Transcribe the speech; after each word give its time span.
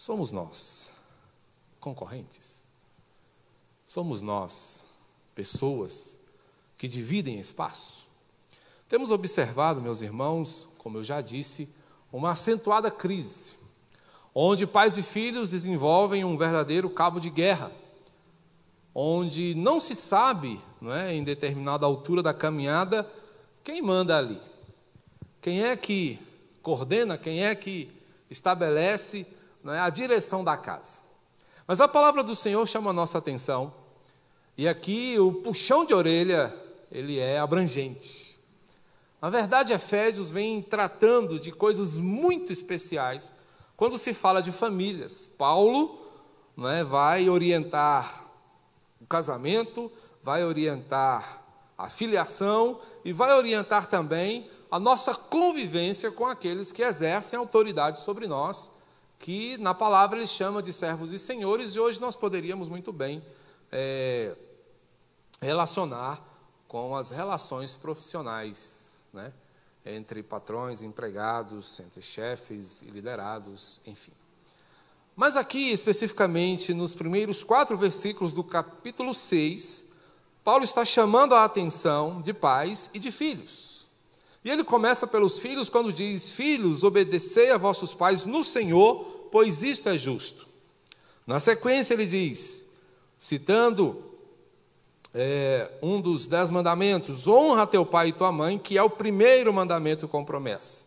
Somos 0.00 0.32
nós 0.32 0.90
concorrentes? 1.78 2.64
Somos 3.84 4.22
nós 4.22 4.86
pessoas 5.34 6.18
que 6.78 6.88
dividem 6.88 7.38
espaço? 7.38 8.06
Temos 8.88 9.10
observado, 9.10 9.82
meus 9.82 10.00
irmãos, 10.00 10.66
como 10.78 10.96
eu 10.96 11.04
já 11.04 11.20
disse, 11.20 11.68
uma 12.10 12.30
acentuada 12.30 12.90
crise, 12.90 13.52
onde 14.34 14.66
pais 14.66 14.96
e 14.96 15.02
filhos 15.02 15.50
desenvolvem 15.50 16.24
um 16.24 16.34
verdadeiro 16.34 16.88
cabo 16.88 17.20
de 17.20 17.28
guerra, 17.28 17.70
onde 18.94 19.54
não 19.54 19.82
se 19.82 19.94
sabe, 19.94 20.58
não 20.80 20.94
é, 20.94 21.14
em 21.14 21.22
determinada 21.22 21.84
altura 21.84 22.22
da 22.22 22.32
caminhada, 22.32 23.06
quem 23.62 23.82
manda 23.82 24.16
ali. 24.16 24.40
Quem 25.42 25.62
é 25.62 25.76
que 25.76 26.18
coordena, 26.62 27.18
quem 27.18 27.44
é 27.44 27.54
que 27.54 27.92
estabelece 28.30 29.26
é, 29.66 29.78
a 29.78 29.90
direção 29.90 30.42
da 30.44 30.56
casa. 30.56 31.00
Mas 31.66 31.80
a 31.80 31.88
palavra 31.88 32.22
do 32.22 32.34
Senhor 32.34 32.66
chama 32.66 32.90
a 32.90 32.92
nossa 32.92 33.18
atenção, 33.18 33.72
e 34.56 34.68
aqui 34.68 35.18
o 35.18 35.32
puxão 35.32 35.84
de 35.84 35.94
orelha, 35.94 36.54
ele 36.90 37.18
é 37.18 37.38
abrangente. 37.38 38.38
Na 39.20 39.30
verdade, 39.30 39.72
Efésios 39.72 40.30
vem 40.30 40.62
tratando 40.62 41.38
de 41.38 41.52
coisas 41.52 41.96
muito 41.96 42.52
especiais 42.52 43.32
quando 43.76 43.96
se 43.98 44.12
fala 44.12 44.42
de 44.42 44.50
famílias. 44.50 45.26
Paulo 45.26 45.98
é, 46.58 46.84
vai 46.84 47.28
orientar 47.28 48.24
o 49.00 49.06
casamento, 49.06 49.90
vai 50.22 50.44
orientar 50.44 51.42
a 51.76 51.88
filiação 51.88 52.80
e 53.04 53.12
vai 53.12 53.32
orientar 53.32 53.86
também 53.86 54.50
a 54.70 54.78
nossa 54.78 55.14
convivência 55.14 56.10
com 56.10 56.26
aqueles 56.26 56.70
que 56.70 56.82
exercem 56.82 57.38
autoridade 57.38 58.00
sobre 58.00 58.26
nós, 58.26 58.70
que 59.20 59.58
na 59.58 59.74
palavra 59.74 60.18
ele 60.18 60.26
chama 60.26 60.62
de 60.62 60.72
servos 60.72 61.12
e 61.12 61.18
senhores, 61.18 61.76
e 61.76 61.78
hoje 61.78 62.00
nós 62.00 62.16
poderíamos 62.16 62.70
muito 62.70 62.90
bem 62.90 63.22
é, 63.70 64.34
relacionar 65.40 66.26
com 66.66 66.96
as 66.96 67.10
relações 67.10 67.76
profissionais, 67.76 69.06
né? 69.12 69.30
entre 69.84 70.22
patrões, 70.22 70.80
empregados, 70.80 71.78
entre 71.80 72.00
chefes 72.00 72.80
e 72.80 72.86
liderados, 72.86 73.80
enfim. 73.86 74.12
Mas 75.14 75.36
aqui, 75.36 75.70
especificamente, 75.70 76.72
nos 76.72 76.94
primeiros 76.94 77.44
quatro 77.44 77.76
versículos 77.76 78.32
do 78.32 78.42
capítulo 78.42 79.12
6, 79.12 79.84
Paulo 80.42 80.64
está 80.64 80.82
chamando 80.82 81.34
a 81.34 81.44
atenção 81.44 82.22
de 82.22 82.32
pais 82.32 82.88
e 82.94 82.98
de 82.98 83.10
filhos. 83.10 83.70
E 84.44 84.50
ele 84.50 84.64
começa 84.64 85.06
pelos 85.06 85.38
filhos 85.38 85.68
quando 85.68 85.92
diz: 85.92 86.32
Filhos, 86.32 86.82
obedecei 86.82 87.50
a 87.50 87.58
vossos 87.58 87.92
pais 87.92 88.24
no 88.24 88.42
Senhor, 88.42 89.09
pois 89.30 89.62
isto 89.62 89.88
é 89.88 89.96
justo. 89.96 90.46
Na 91.26 91.38
sequência, 91.38 91.94
ele 91.94 92.06
diz, 92.06 92.66
citando 93.18 94.02
é, 95.14 95.70
um 95.82 96.00
dos 96.00 96.26
dez 96.26 96.50
mandamentos: 96.50 97.26
Honra 97.26 97.66
teu 97.66 97.84
pai 97.84 98.08
e 98.08 98.12
tua 98.12 98.32
mãe, 98.32 98.58
que 98.58 98.76
é 98.78 98.82
o 98.82 98.90
primeiro 98.90 99.52
mandamento 99.52 100.08
com 100.08 100.24
promessa, 100.24 100.84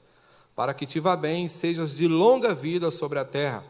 para 0.56 0.74
que 0.74 0.86
te 0.86 1.00
vá 1.00 1.16
bem, 1.16 1.48
sejas 1.48 1.94
de 1.96 2.08
longa 2.08 2.54
vida 2.54 2.92
sobre 2.92 3.20
a 3.20 3.26
terra. 3.26 3.64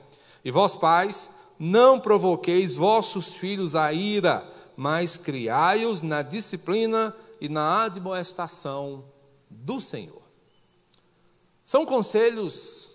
E 0.44 0.52
vós, 0.52 0.76
pais, 0.76 1.30
não 1.58 2.00
provoqueis 2.00 2.76
vossos 2.76 3.36
filhos 3.36 3.76
a 3.76 3.94
ira, 3.94 4.46
mas 4.76 5.18
criai-os 5.18 6.02
na 6.02 6.22
disciplina 6.22 7.16
e 7.40 7.48
na 7.48 7.84
admoestação 7.84 9.06
do 9.50 9.80
Senhor. 9.80 10.22
São 11.66 11.86
conselhos 11.86 12.93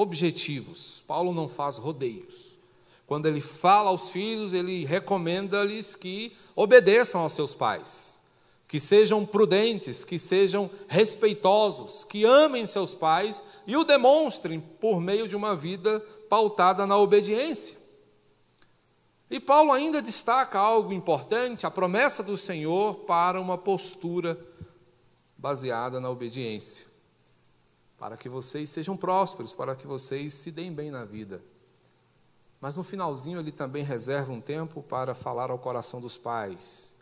objetivos. 0.00 1.02
Paulo 1.06 1.32
não 1.32 1.48
faz 1.48 1.76
rodeios. 1.76 2.58
Quando 3.06 3.26
ele 3.26 3.40
fala 3.40 3.90
aos 3.90 4.10
filhos, 4.10 4.52
ele 4.52 4.84
recomenda-lhes 4.84 5.96
que 5.96 6.32
obedeçam 6.54 7.20
aos 7.20 7.32
seus 7.32 7.54
pais, 7.54 8.20
que 8.68 8.78
sejam 8.78 9.26
prudentes, 9.26 10.04
que 10.04 10.18
sejam 10.18 10.70
respeitosos, 10.86 12.04
que 12.04 12.24
amem 12.24 12.66
seus 12.66 12.94
pais 12.94 13.42
e 13.66 13.76
o 13.76 13.84
demonstrem 13.84 14.60
por 14.60 15.00
meio 15.00 15.26
de 15.26 15.34
uma 15.34 15.56
vida 15.56 16.00
pautada 16.28 16.86
na 16.86 16.96
obediência. 16.96 17.76
E 19.28 19.38
Paulo 19.38 19.72
ainda 19.72 20.00
destaca 20.00 20.58
algo 20.58 20.92
importante, 20.92 21.66
a 21.66 21.70
promessa 21.70 22.22
do 22.22 22.36
Senhor 22.36 22.94
para 23.06 23.40
uma 23.40 23.58
postura 23.58 24.38
baseada 25.36 26.00
na 26.00 26.10
obediência, 26.10 26.86
para 28.00 28.16
que 28.16 28.30
vocês 28.30 28.70
sejam 28.70 28.96
prósperos, 28.96 29.52
para 29.52 29.76
que 29.76 29.86
vocês 29.86 30.32
se 30.32 30.50
deem 30.50 30.72
bem 30.72 30.90
na 30.90 31.04
vida. 31.04 31.42
Mas 32.58 32.74
no 32.74 32.82
finalzinho 32.82 33.38
ele 33.38 33.52
também 33.52 33.84
reserva 33.84 34.32
um 34.32 34.40
tempo 34.40 34.82
para 34.82 35.14
falar 35.14 35.50
ao 35.50 35.58
coração 35.58 36.00
dos 36.00 36.16
pais 36.16 36.92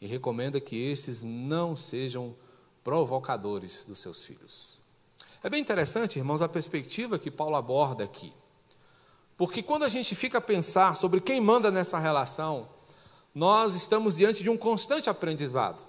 e 0.00 0.06
recomenda 0.06 0.60
que 0.60 0.76
estes 0.76 1.22
não 1.22 1.74
sejam 1.74 2.36
provocadores 2.84 3.84
dos 3.84 3.98
seus 3.98 4.22
filhos. 4.22 4.80
É 5.42 5.50
bem 5.50 5.60
interessante, 5.60 6.20
irmãos, 6.20 6.40
a 6.40 6.48
perspectiva 6.48 7.18
que 7.18 7.32
Paulo 7.32 7.56
aborda 7.56 8.04
aqui. 8.04 8.32
Porque 9.36 9.60
quando 9.60 9.82
a 9.82 9.88
gente 9.88 10.14
fica 10.14 10.38
a 10.38 10.40
pensar 10.40 10.96
sobre 10.96 11.20
quem 11.20 11.40
manda 11.40 11.68
nessa 11.68 11.98
relação, 11.98 12.68
nós 13.34 13.74
estamos 13.74 14.16
diante 14.16 14.44
de 14.44 14.50
um 14.50 14.56
constante 14.56 15.10
aprendizado. 15.10 15.82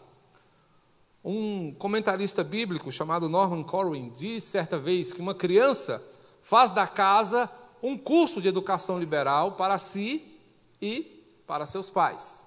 Um 1.24 1.74
comentarista 1.74 2.44
bíblico 2.44 2.92
chamado 2.92 3.28
Norman 3.28 3.64
Corwin 3.64 4.10
diz 4.10 4.44
certa 4.44 4.78
vez 4.78 5.12
que 5.12 5.20
uma 5.20 5.36
criança 5.36 6.02
faz 6.42 6.72
da 6.72 6.88
casa 6.88 7.50
um 7.84 7.98
curso 7.98 8.42
de 8.42 8.48
educação 8.48 8.98
liberal 8.98 9.54
para 9.54 9.78
si 9.78 10.40
e 10.82 11.26
para 11.46 11.66
seus 11.66 11.90
pais. 11.90 12.46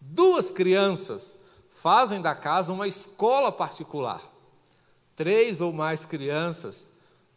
Duas 0.00 0.50
crianças 0.50 1.38
fazem 1.68 2.22
da 2.22 2.34
casa 2.34 2.72
uma 2.72 2.88
escola 2.88 3.52
particular. 3.52 4.22
Três 5.14 5.60
ou 5.60 5.72
mais 5.72 6.06
crianças 6.06 6.90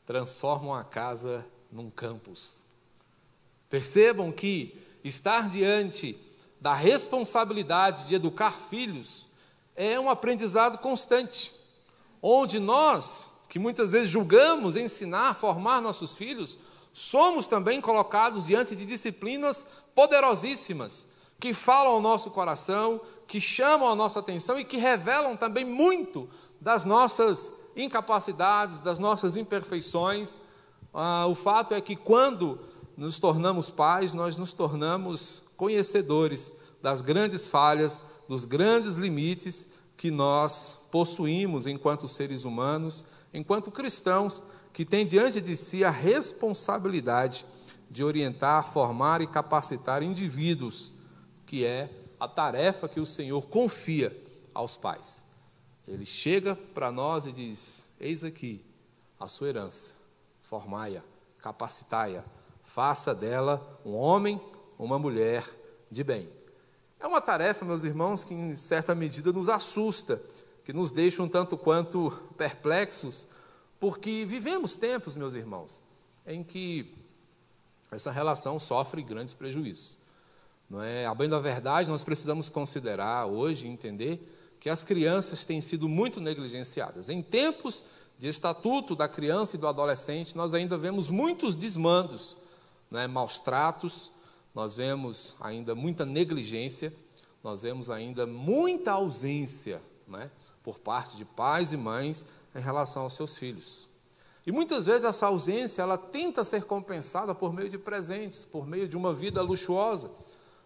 transformam 0.05 0.73
a 0.73 0.85
casa 0.85 1.45
num 1.69 1.89
campus. 1.89 2.63
Percebam 3.69 4.31
que 4.31 4.81
estar 5.03 5.49
diante 5.49 6.17
da 6.61 6.73
responsabilidade 6.73 8.07
de 8.07 8.15
educar 8.15 8.51
filhos 8.51 9.26
é 9.77 9.99
um 9.99 10.09
aprendizado 10.09 10.79
constante, 10.79 11.53
onde 12.19 12.59
nós, 12.59 13.29
que 13.47 13.59
muitas 13.59 13.91
vezes 13.91 14.09
julgamos 14.09 14.75
ensinar, 14.75 15.35
formar 15.35 15.79
nossos 15.79 16.13
filhos, 16.13 16.57
somos 16.91 17.45
também 17.45 17.79
colocados 17.79 18.47
diante 18.47 18.75
de 18.75 18.87
disciplinas 18.87 19.67
poderosíssimas, 19.93 21.07
que 21.39 21.53
falam 21.53 21.93
ao 21.93 22.01
nosso 22.01 22.31
coração, 22.31 22.99
que 23.27 23.39
chamam 23.39 23.87
a 23.87 23.95
nossa 23.95 24.19
atenção 24.19 24.59
e 24.59 24.65
que 24.65 24.77
revelam 24.77 25.35
também 25.35 25.63
muito 25.63 26.27
das 26.59 26.83
nossas 26.83 27.53
incapacidades, 27.75 28.79
das 28.79 28.97
nossas 28.97 29.37
imperfeições. 29.37 30.39
Ah, 30.91 31.27
o 31.27 31.35
fato 31.35 31.75
é 31.75 31.81
que 31.81 31.95
quando 31.95 32.59
nos 32.97 33.19
tornamos 33.19 33.69
pais, 33.69 34.11
nós 34.11 34.35
nos 34.35 34.53
tornamos 34.53 35.43
conhecedores 35.55 36.51
das 36.81 37.01
grandes 37.01 37.45
falhas 37.45 38.03
dos 38.27 38.45
grandes 38.45 38.93
limites 38.93 39.67
que 39.95 40.11
nós 40.11 40.87
possuímos 40.91 41.65
enquanto 41.65 42.07
seres 42.07 42.43
humanos, 42.43 43.03
enquanto 43.33 43.71
cristãos, 43.71 44.43
que 44.71 44.85
têm 44.85 45.07
diante 45.07 45.41
de 45.41 45.55
si 45.55 45.83
a 45.83 45.89
responsabilidade 45.89 47.45
de 47.89 48.03
orientar, 48.03 48.71
formar 48.71 49.21
e 49.21 49.27
capacitar 49.27 50.03
indivíduos, 50.03 50.93
que 51.45 51.65
é 51.65 51.89
a 52.19 52.27
tarefa 52.27 52.87
que 52.87 52.99
o 52.99 53.05
Senhor 53.05 53.47
confia 53.47 54.15
aos 54.53 54.77
pais. 54.77 55.25
Ele 55.87 56.05
chega 56.05 56.55
para 56.55 56.91
nós 56.91 57.25
e 57.25 57.31
diz: 57.31 57.89
Eis 57.99 58.23
aqui 58.23 58.63
a 59.19 59.27
sua 59.27 59.49
herança, 59.49 59.95
formai-a, 60.43 61.01
capacitai-a, 61.39 62.23
faça 62.61 63.15
dela 63.15 63.79
um 63.85 63.95
homem, 63.95 64.39
uma 64.77 64.99
mulher 64.99 65.43
de 65.89 66.03
bem. 66.03 66.29
É 66.99 67.05
uma 67.05 67.21
tarefa, 67.21 67.63
meus 67.63 67.83
irmãos, 67.83 68.23
que 68.23 68.33
em 68.33 68.55
certa 68.55 68.95
medida 68.95 69.31
nos 69.31 69.49
assusta, 69.49 70.21
que 70.63 70.73
nos 70.73 70.91
deixa 70.91 71.21
um 71.21 71.29
tanto 71.29 71.57
quanto 71.57 72.11
perplexos, 72.35 73.27
porque 73.79 74.25
vivemos 74.25 74.75
tempos, 74.75 75.15
meus 75.15 75.35
irmãos, 75.35 75.81
em 76.25 76.43
que 76.43 76.95
essa 77.91 78.11
relação 78.11 78.59
sofre 78.59 79.01
grandes 79.03 79.33
prejuízos. 79.33 79.99
Não 80.69 80.81
é? 80.81 81.05
A 81.05 81.13
bem 81.13 81.29
da 81.29 81.39
verdade, 81.39 81.89
nós 81.89 82.03
precisamos 82.03 82.49
considerar 82.49 83.25
hoje, 83.27 83.67
entender, 83.67 84.19
que 84.59 84.69
as 84.69 84.83
crianças 84.83 85.45
têm 85.45 85.61
sido 85.61 85.87
muito 85.87 86.19
negligenciadas. 86.19 87.09
Em 87.09 87.21
tempos 87.21 87.83
de 88.17 88.27
estatuto 88.27 88.95
da 88.95 89.07
criança 89.07 89.55
e 89.55 89.59
do 89.59 89.67
adolescente, 89.67 90.35
nós 90.35 90.53
ainda 90.53 90.77
vemos 90.77 91.07
muitos 91.07 91.55
desmandos, 91.55 92.35
é? 92.91 93.07
maus 93.07 93.39
tratos, 93.39 94.11
nós 94.57 94.73
vemos 94.73 95.35
ainda 95.39 95.75
muita 95.75 96.03
negligência, 96.03 96.91
nós 97.43 97.61
vemos 97.61 97.91
ainda 97.91 98.25
muita 98.25 98.93
ausência 98.93 99.79
né, 100.07 100.31
por 100.63 100.79
parte 100.79 101.15
de 101.15 101.23
pais 101.23 101.73
e 101.73 101.77
mães 101.77 102.25
em 102.55 102.59
relação 102.59 103.03
aos 103.03 103.13
seus 103.13 103.37
filhos. 103.37 103.87
E 104.47 104.51
muitas 104.51 104.87
vezes 104.87 105.03
essa 105.03 105.27
ausência, 105.27 105.83
ela 105.83 105.95
tenta 105.95 106.43
ser 106.43 106.63
compensada 106.63 107.35
por 107.35 107.53
meio 107.53 107.69
de 107.69 107.77
presentes, 107.77 108.45
por 108.45 108.65
meio 108.65 108.87
de 108.87 108.97
uma 108.97 109.13
vida 109.13 109.43
luxuosa. 109.43 110.09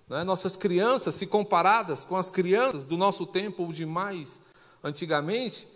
Né? 0.08 0.24
Nossas 0.24 0.56
crianças, 0.56 1.16
se 1.16 1.28
comparadas 1.28 2.06
com 2.06 2.16
as 2.16 2.32
crianças 2.32 2.86
do 2.86 2.96
nosso 2.96 3.26
tempo 3.26 3.64
ou 3.64 3.74
de 3.74 3.86
mais 3.86 4.42
antigamente, 4.82 5.68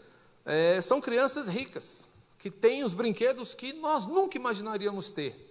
é, 0.46 0.82
são 0.82 1.02
crianças 1.02 1.50
ricas, 1.50 2.08
que 2.40 2.50
têm 2.50 2.86
os 2.86 2.94
brinquedos 2.94 3.54
que 3.54 3.74
nós 3.74 4.08
nunca 4.08 4.38
imaginaríamos 4.38 5.12
ter. 5.12 5.45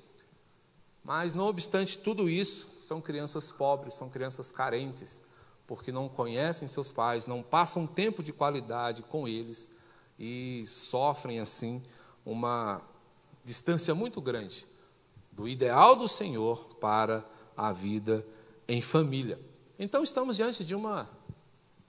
Mas, 1.05 1.35
não 1.35 1.47
obstante 1.47 1.99
tudo 1.99 2.31
isso, 2.31 2.67
são 2.81 2.99
crianças 2.99 3.53
pobres, 3.53 3.93
são 3.93 4.09
crianças 4.09 4.51
carentes, 4.51 5.23
porque 5.67 5.93
não 5.93 6.09
conhecem 6.09 6.67
seus 6.67 6.91
pais, 6.91 7.27
não 7.27 7.43
passam 7.43 7.87
tempo 7.87 8.23
de 8.23 8.33
qualidade 8.33 9.03
com 9.03 9.29
eles 9.29 9.71
e 10.19 10.65
sofrem 10.67 11.41
assim 11.41 11.83
uma 12.25 12.81
distância 13.45 13.95
muito 13.95 14.21
grande 14.21 14.67
do 15.31 15.47
ideal 15.47 15.95
do 15.95 16.09
Senhor 16.09 16.77
para 16.77 17.25
a 17.57 17.71
vida 17.71 18.25
em 18.67 18.81
família. 18.81 19.39
Então 19.79 20.03
estamos 20.03 20.37
diante 20.37 20.65
de 20.65 20.75
uma 20.75 21.09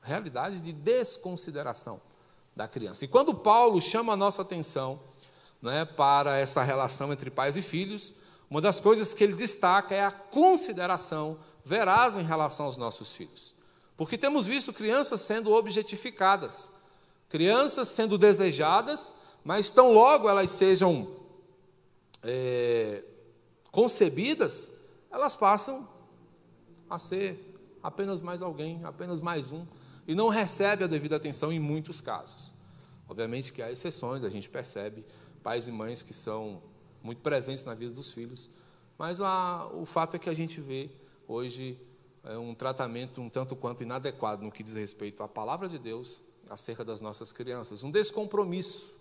realidade 0.02 0.60
de 0.60 0.74
desconsideração 0.74 2.02
da 2.56 2.68
criança. 2.68 3.06
E 3.06 3.08
quando 3.08 3.34
Paulo 3.34 3.82
chama 3.82 4.14
a 4.14 4.18
nossa 4.18 4.42
atenção 4.42 5.00
né, 5.62 5.86
para 5.86 6.38
essa 6.38 6.64
relação 6.64 7.14
entre 7.14 7.30
pais 7.30 7.56
e 7.56 7.62
filhos, 7.62 8.14
uma 8.50 8.62
das 8.62 8.80
coisas 8.80 9.14
que 9.14 9.24
ele 9.24 9.34
destaca 9.34 9.96
é 9.96 10.04
a 10.04 10.12
consideração 10.12 11.40
veraz 11.64 12.16
em 12.16 12.24
relação 12.24 12.68
aos 12.68 12.78
nossos 12.78 13.14
filhos. 13.14 13.56
Porque 13.98 14.18
temos 14.18 14.46
visto 14.46 14.72
crianças 14.74 15.22
sendo 15.22 15.52
objetificadas, 15.54 16.72
crianças 17.30 17.90
sendo 17.90 18.18
desejadas, 18.18 19.14
mas 19.44 19.70
tão 19.70 19.92
logo 19.92 20.30
elas 20.30 20.52
sejam 20.52 21.16
é, 22.22 23.04
concebidas, 23.72 24.72
elas 25.10 25.36
passam 25.36 25.88
a 26.90 27.00
ser 27.00 27.56
apenas 27.82 28.22
mais 28.22 28.42
alguém, 28.42 28.82
apenas 28.84 29.22
mais 29.22 29.52
um, 29.52 29.66
e 30.08 30.14
não 30.14 30.28
recebe 30.28 30.84
a 30.84 30.88
devida 30.88 31.16
atenção 31.16 31.52
em 31.52 31.60
muitos 31.60 32.02
casos. 32.02 32.54
Obviamente 33.08 33.54
que 33.54 33.62
há 33.62 33.72
exceções, 33.72 34.24
a 34.24 34.30
gente 34.30 34.50
percebe 34.50 35.06
pais 35.44 35.68
e 35.68 35.72
mães 35.72 36.02
que 36.02 36.14
são 36.14 36.62
muito 37.06 37.22
presentes 37.22 37.64
na 37.64 37.76
vida 37.76 37.94
dos 37.94 38.12
filhos, 38.12 38.50
mas 38.98 39.22
a, 39.22 39.70
o 39.74 39.86
fato 39.86 40.16
é 40.16 40.20
que 40.20 40.30
a 40.30 40.34
gente 40.34 40.60
vê 40.60 40.90
hoje 41.28 41.78
é 42.24 42.36
um 42.38 42.56
tratamento 42.56 43.22
um 43.22 43.30
tanto 43.30 43.56
quanto 43.56 43.84
inadequado 43.84 44.44
no 44.44 44.52
que 44.52 44.64
diz 44.64 44.74
respeito 44.74 45.22
à 45.22 45.28
palavra 45.28 45.70
de 45.70 45.78
Deus 45.78 46.20
acerca 46.50 46.84
das 46.84 47.00
nossas 47.00 47.32
crianças, 47.32 47.84
um 47.84 47.92
descompromisso. 47.92 48.96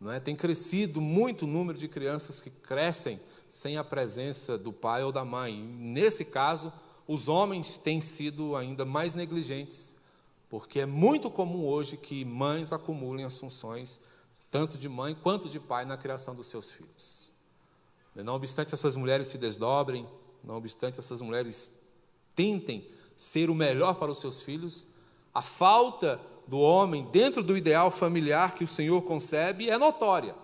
Não 0.00 0.10
é? 0.10 0.18
Tem 0.18 0.34
crescido 0.34 0.98
muito 0.98 1.44
o 1.44 1.48
número 1.48 1.78
de 1.78 1.86
crianças 1.86 2.40
que 2.40 2.48
crescem 2.48 3.20
sem 3.48 3.76
a 3.76 3.84
presença 3.84 4.56
do 4.56 4.72
pai 4.72 5.04
ou 5.04 5.12
da 5.12 5.24
mãe. 5.24 5.52
E, 5.54 5.62
nesse 5.62 6.24
caso, 6.24 6.72
os 7.06 7.28
homens 7.28 7.76
têm 7.76 8.00
sido 8.00 8.56
ainda 8.56 8.86
mais 8.86 9.12
negligentes, 9.12 9.94
porque 10.48 10.80
é 10.80 10.86
muito 10.86 11.30
comum 11.30 11.66
hoje 11.66 11.98
que 11.98 12.24
mães 12.24 12.72
acumulem 12.72 13.26
as 13.26 13.38
funções 13.38 14.00
tanto 14.50 14.76
de 14.76 14.88
mãe 14.88 15.14
quanto 15.14 15.48
de 15.48 15.60
pai 15.60 15.84
na 15.84 15.96
criação 15.96 16.34
dos 16.34 16.46
seus 16.46 16.70
filhos. 16.70 17.32
Não 18.14 18.34
obstante 18.34 18.74
essas 18.74 18.96
mulheres 18.96 19.28
se 19.28 19.38
desdobrem, 19.38 20.06
não 20.42 20.56
obstante 20.56 20.98
essas 20.98 21.20
mulheres 21.20 21.72
tentem 22.34 22.90
ser 23.16 23.50
o 23.50 23.54
melhor 23.54 23.94
para 23.94 24.10
os 24.10 24.18
seus 24.18 24.42
filhos, 24.42 24.86
a 25.32 25.42
falta 25.42 26.20
do 26.46 26.58
homem 26.58 27.06
dentro 27.12 27.42
do 27.42 27.56
ideal 27.56 27.90
familiar 27.90 28.54
que 28.54 28.64
o 28.64 28.68
Senhor 28.68 29.02
concebe 29.02 29.70
é 29.70 29.78
notória. 29.78 30.34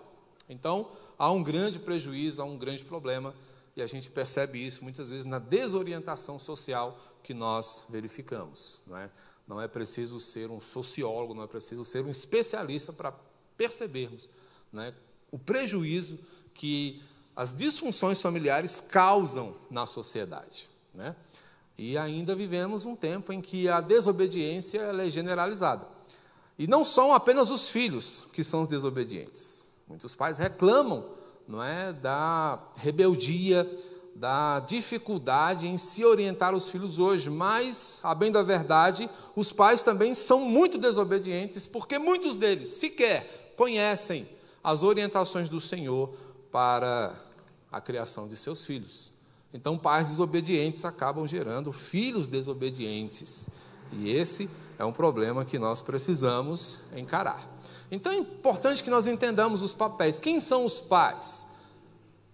Então, 0.47 0.91
há 1.17 1.29
um 1.31 1.43
grande 1.43 1.79
prejuízo, 1.79 2.41
há 2.41 2.45
um 2.45 2.57
grande 2.57 2.85
problema, 2.85 3.35
e 3.75 3.81
a 3.81 3.87
gente 3.87 4.09
percebe 4.09 4.65
isso 4.65 4.83
muitas 4.83 5.09
vezes 5.09 5.25
na 5.25 5.39
desorientação 5.39 6.39
social 6.39 6.97
que 7.21 7.33
nós 7.33 7.85
verificamos. 7.89 8.81
Não 8.87 8.97
é, 8.97 9.09
não 9.47 9.61
é 9.61 9.67
preciso 9.67 10.19
ser 10.19 10.49
um 10.49 10.61
sociólogo, 10.61 11.33
não 11.33 11.43
é 11.43 11.47
preciso 11.47 11.83
ser 11.83 12.05
um 12.05 12.09
especialista 12.09 12.93
para 12.93 13.11
percebermos 13.57 14.29
é, 14.77 14.93
o 15.31 15.39
prejuízo 15.39 16.19
que 16.53 17.01
as 17.35 17.51
disfunções 17.51 18.21
familiares 18.21 18.79
causam 18.79 19.55
na 19.69 19.85
sociedade. 19.85 20.69
Né? 20.93 21.15
E 21.77 21.97
ainda 21.97 22.35
vivemos 22.35 22.85
um 22.85 22.95
tempo 22.95 23.31
em 23.31 23.41
que 23.41 23.67
a 23.69 23.79
desobediência 23.79 24.79
é 24.79 25.09
generalizada. 25.09 25.87
E 26.57 26.65
não 26.65 26.83
são 26.83 27.13
apenas 27.13 27.51
os 27.51 27.69
filhos 27.69 28.27
que 28.33 28.43
são 28.43 28.63
os 28.63 28.67
desobedientes. 28.67 29.67
Muitos 29.87 30.15
pais 30.15 30.37
reclamam 30.37 31.05
não 31.47 31.63
é, 31.63 31.93
da 31.93 32.59
rebeldia, 32.75 33.69
da 34.15 34.59
dificuldade 34.61 35.67
em 35.67 35.77
se 35.77 36.03
orientar 36.03 36.55
os 36.55 36.69
filhos 36.69 36.97
hoje, 36.97 37.29
mas, 37.29 37.99
a 38.01 38.15
bem 38.15 38.31
da 38.31 38.41
verdade, 38.41 39.07
os 39.35 39.51
pais 39.51 39.83
também 39.83 40.15
são 40.15 40.41
muito 40.41 40.79
desobedientes, 40.79 41.67
porque 41.67 41.99
muitos 41.99 42.35
deles 42.35 42.69
sequer 42.69 43.46
conhecem 43.57 44.29
as 44.63 44.83
orientações 44.83 45.49
do 45.49 45.59
Senhor 45.59 46.15
para 46.51 47.13
a 47.69 47.81
criação 47.81 48.27
de 48.27 48.37
seus 48.37 48.63
filhos. 48.63 49.11
Então, 49.53 49.77
pais 49.77 50.09
desobedientes 50.09 50.85
acabam 50.85 51.27
gerando 51.27 51.73
filhos 51.73 52.27
desobedientes. 52.27 53.49
E 53.91 54.09
esse 54.09 54.49
é 54.77 54.85
um 54.85 54.93
problema 54.93 55.43
que 55.43 55.57
nós 55.57 55.81
precisamos 55.81 56.79
encarar. 56.95 57.45
Então, 57.89 58.11
é 58.11 58.17
importante 58.17 58.83
que 58.83 58.89
nós 58.89 59.07
entendamos 59.07 59.61
os 59.61 59.73
papéis. 59.73 60.19
Quem 60.19 60.39
são 60.39 60.63
os 60.63 60.79
pais? 60.79 61.47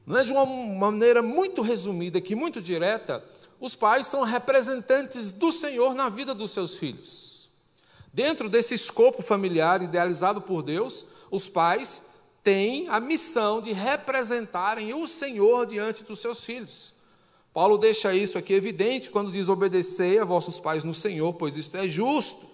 Não 0.05 0.17
é 0.17 0.23
de 0.23 0.31
uma 0.31 0.45
maneira 0.45 1.21
muito 1.21 1.61
resumida, 1.61 2.17
aqui 2.17 2.35
muito 2.35 2.61
direta, 2.61 3.23
os 3.59 3.75
pais 3.75 4.07
são 4.07 4.23
representantes 4.23 5.31
do 5.31 5.51
Senhor 5.51 5.95
na 5.95 6.09
vida 6.09 6.35
dos 6.35 6.51
seus 6.51 6.75
filhos. 6.75 7.49
Dentro 8.11 8.49
desse 8.49 8.73
escopo 8.73 9.23
familiar 9.23 9.81
idealizado 9.81 10.41
por 10.41 10.61
Deus, 10.61 11.05
os 11.33 11.47
pais 11.47 12.03
têm 12.44 12.88
a 12.89 13.00
missão 13.00 13.59
de 13.59 13.71
representarem 13.74 14.94
o 14.94 15.07
Senhor 15.07 15.65
diante 15.65 16.03
dos 16.03 16.19
seus 16.19 16.45
filhos. 16.45 16.94
Paulo 17.51 17.75
deixa 17.75 18.13
isso 18.13 18.38
aqui 18.38 18.53
evidente 18.53 19.09
quando 19.09 19.31
diz: 19.31 19.50
obedecei 19.50 20.19
a 20.19 20.25
vossos 20.25 20.59
pais 20.59 20.83
no 20.83 20.94
Senhor, 20.94 21.33
pois 21.33 21.56
isto 21.56 21.75
é 21.75 21.88
justo. 21.88 22.45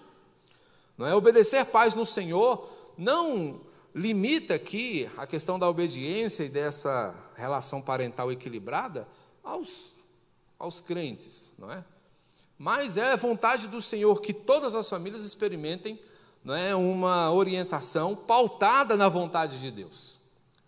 Não 0.96 1.06
é 1.06 1.14
obedecer 1.14 1.66
pais 1.66 1.94
no 1.94 2.06
Senhor 2.06 2.70
não 2.96 3.60
limita 3.94 4.54
aqui 4.54 5.10
a 5.16 5.26
questão 5.26 5.58
da 5.58 5.68
obediência 5.68 6.44
e 6.44 6.48
dessa 6.48 7.14
relação 7.34 7.82
parental 7.82 8.32
equilibrada 8.32 9.06
aos, 9.44 9.92
aos 10.58 10.80
crentes, 10.80 11.52
não 11.58 11.70
é? 11.70 11.84
Mas 12.58 12.96
é 12.96 13.14
vontade 13.16 13.68
do 13.68 13.80
Senhor 13.80 14.20
que 14.22 14.32
todas 14.32 14.74
as 14.74 14.88
famílias 14.88 15.24
experimentem 15.24 15.98
não 16.44 16.54
é, 16.54 16.74
uma 16.74 17.32
orientação 17.32 18.16
pautada 18.16 18.96
na 18.96 19.08
vontade 19.08 19.60
de 19.60 19.70
Deus. 19.70 20.18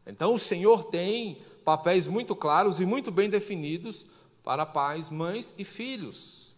Então 0.07 0.35
o 0.35 0.39
Senhor 0.39 0.85
tem 0.85 1.41
papéis 1.65 2.07
muito 2.07 2.35
claros 2.35 2.81
e 2.81 2.87
muito 2.87 3.11
bem 3.11 3.31
definidos 3.31 4.07
para 4.43 4.67
pais, 4.67 5.09
mães 5.09 5.55
e 5.57 5.65
filhos. 5.65 6.55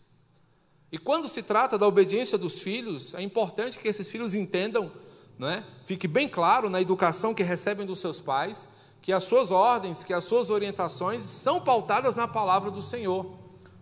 E 0.91 0.99
quando 0.99 1.29
se 1.29 1.43
trata 1.43 1.77
da 1.77 1.87
obediência 1.87 2.39
dos 2.39 2.61
filhos, 2.61 3.15
é 3.15 3.23
importante 3.23 3.79
que 3.79 3.89
esses 3.89 4.11
filhos 4.11 4.35
entendam, 4.35 4.91
não 5.39 5.49
é? 5.49 5.65
fique 5.85 6.07
bem 6.07 6.29
claro 6.29 6.71
na 6.71 6.81
educação 6.81 7.35
que 7.35 7.43
recebem 7.43 7.85
dos 7.85 7.99
seus 7.99 8.21
pais, 8.21 8.69
que 9.03 9.13
as 9.13 9.25
suas 9.25 9.51
ordens, 9.51 10.03
que 10.03 10.15
as 10.15 10.25
suas 10.25 10.51
orientações 10.51 11.25
são 11.25 11.61
pautadas 11.61 12.15
na 12.15 12.27
palavra 12.27 12.71
do 12.71 12.81
Senhor. 12.81 13.27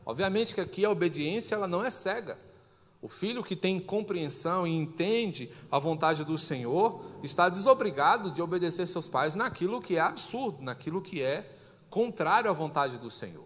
Obviamente 0.04 0.54
que 0.54 0.60
aqui 0.60 0.84
a 0.84 0.90
obediência 0.90 1.54
ela 1.54 1.68
não 1.68 1.84
é 1.84 1.90
cega. 1.90 2.38
O 3.02 3.08
filho 3.08 3.42
que 3.42 3.56
tem 3.56 3.80
compreensão 3.80 4.64
e 4.64 4.70
entende 4.70 5.50
a 5.68 5.78
vontade 5.80 6.24
do 6.24 6.38
Senhor 6.38 7.04
está 7.20 7.48
desobrigado 7.48 8.30
de 8.30 8.40
obedecer 8.40 8.86
seus 8.86 9.08
pais 9.08 9.34
naquilo 9.34 9.82
que 9.82 9.96
é 9.96 10.00
absurdo, 10.00 10.62
naquilo 10.62 11.02
que 11.02 11.20
é 11.20 11.50
contrário 11.90 12.48
à 12.48 12.52
vontade 12.52 12.98
do 12.98 13.10
Senhor. 13.10 13.44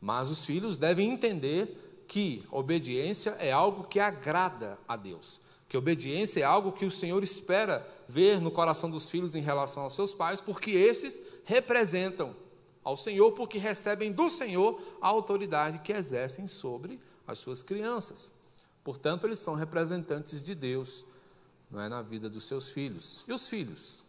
Mas 0.00 0.30
os 0.30 0.44
filhos 0.44 0.76
devem 0.76 1.10
entender 1.10 2.04
que 2.06 2.44
obediência 2.52 3.30
é 3.40 3.50
algo 3.50 3.82
que 3.82 3.98
agrada 3.98 4.78
a 4.86 4.96
Deus, 4.96 5.40
que 5.68 5.76
obediência 5.76 6.38
é 6.38 6.44
algo 6.44 6.70
que 6.70 6.86
o 6.86 6.90
Senhor 6.92 7.24
espera 7.24 7.84
ver 8.06 8.40
no 8.40 8.52
coração 8.52 8.88
dos 8.88 9.10
filhos 9.10 9.34
em 9.34 9.42
relação 9.42 9.82
aos 9.82 9.96
seus 9.96 10.14
pais, 10.14 10.40
porque 10.40 10.70
esses 10.70 11.20
representam 11.44 12.36
ao 12.84 12.96
Senhor, 12.96 13.32
porque 13.32 13.58
recebem 13.58 14.12
do 14.12 14.30
Senhor 14.30 14.80
a 15.00 15.08
autoridade 15.08 15.80
que 15.80 15.92
exercem 15.92 16.46
sobre 16.46 17.00
as 17.26 17.38
suas 17.38 17.62
crianças. 17.62 18.32
Portanto, 18.84 19.26
eles 19.26 19.38
são 19.38 19.54
representantes 19.54 20.42
de 20.42 20.54
Deus 20.54 21.04
não 21.70 21.80
é, 21.80 21.88
na 21.88 22.02
vida 22.02 22.28
dos 22.28 22.44
seus 22.44 22.68
filhos. 22.68 23.24
E 23.26 23.32
os 23.32 23.48
filhos? 23.48 24.04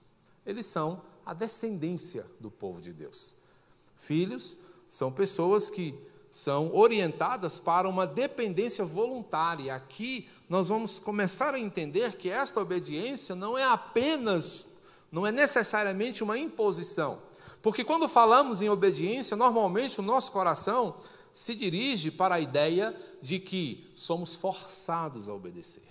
Eles 0.45 0.65
são 0.65 1.01
a 1.25 1.33
descendência 1.33 2.25
do 2.39 2.51
povo 2.51 2.79
de 2.79 2.93
Deus. 2.93 3.33
Filhos 3.95 4.57
são 4.87 5.11
pessoas 5.11 5.69
que 5.69 5.97
são 6.29 6.73
orientadas 6.75 7.59
para 7.59 7.89
uma 7.89 8.05
dependência 8.05 8.85
voluntária. 8.85 9.73
Aqui 9.73 10.29
nós 10.47 10.67
vamos 10.67 10.99
começar 10.99 11.53
a 11.53 11.59
entender 11.59 12.15
que 12.15 12.29
esta 12.29 12.61
obediência 12.61 13.35
não 13.35 13.57
é 13.57 13.63
apenas 13.63 14.67
não 15.11 15.25
é 15.25 15.31
necessariamente 15.31 16.23
uma 16.23 16.37
imposição. 16.37 17.19
Porque 17.61 17.83
quando 17.83 18.07
falamos 18.07 18.61
em 18.61 18.69
obediência, 18.69 19.35
normalmente 19.35 19.99
o 19.99 20.03
nosso 20.03 20.31
coração 20.31 20.95
se 21.37 21.53
dirige 21.53 22.09
para 22.09 22.33
a 22.33 22.39
ideia 22.39 22.99
de 23.21 23.39
que 23.39 23.87
somos 23.95 24.33
forçados 24.33 25.29
a 25.29 25.33
obedecer. 25.35 25.87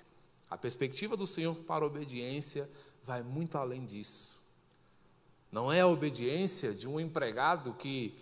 A 0.51 0.59
perspectiva 0.59 1.17
do 1.17 1.25
Senhor 1.25 1.55
para 1.55 1.85
a 1.85 1.87
obediência 1.87 2.69
vai 3.05 3.23
muito 3.23 3.57
além 3.57 3.87
disso. 3.87 4.37
Não 5.53 5.73
é 5.73 5.83
a 5.83 5.87
obediência 5.87 6.73
de 6.73 6.89
um 6.89 6.99
empregado 6.99 7.73
que, 7.75 8.19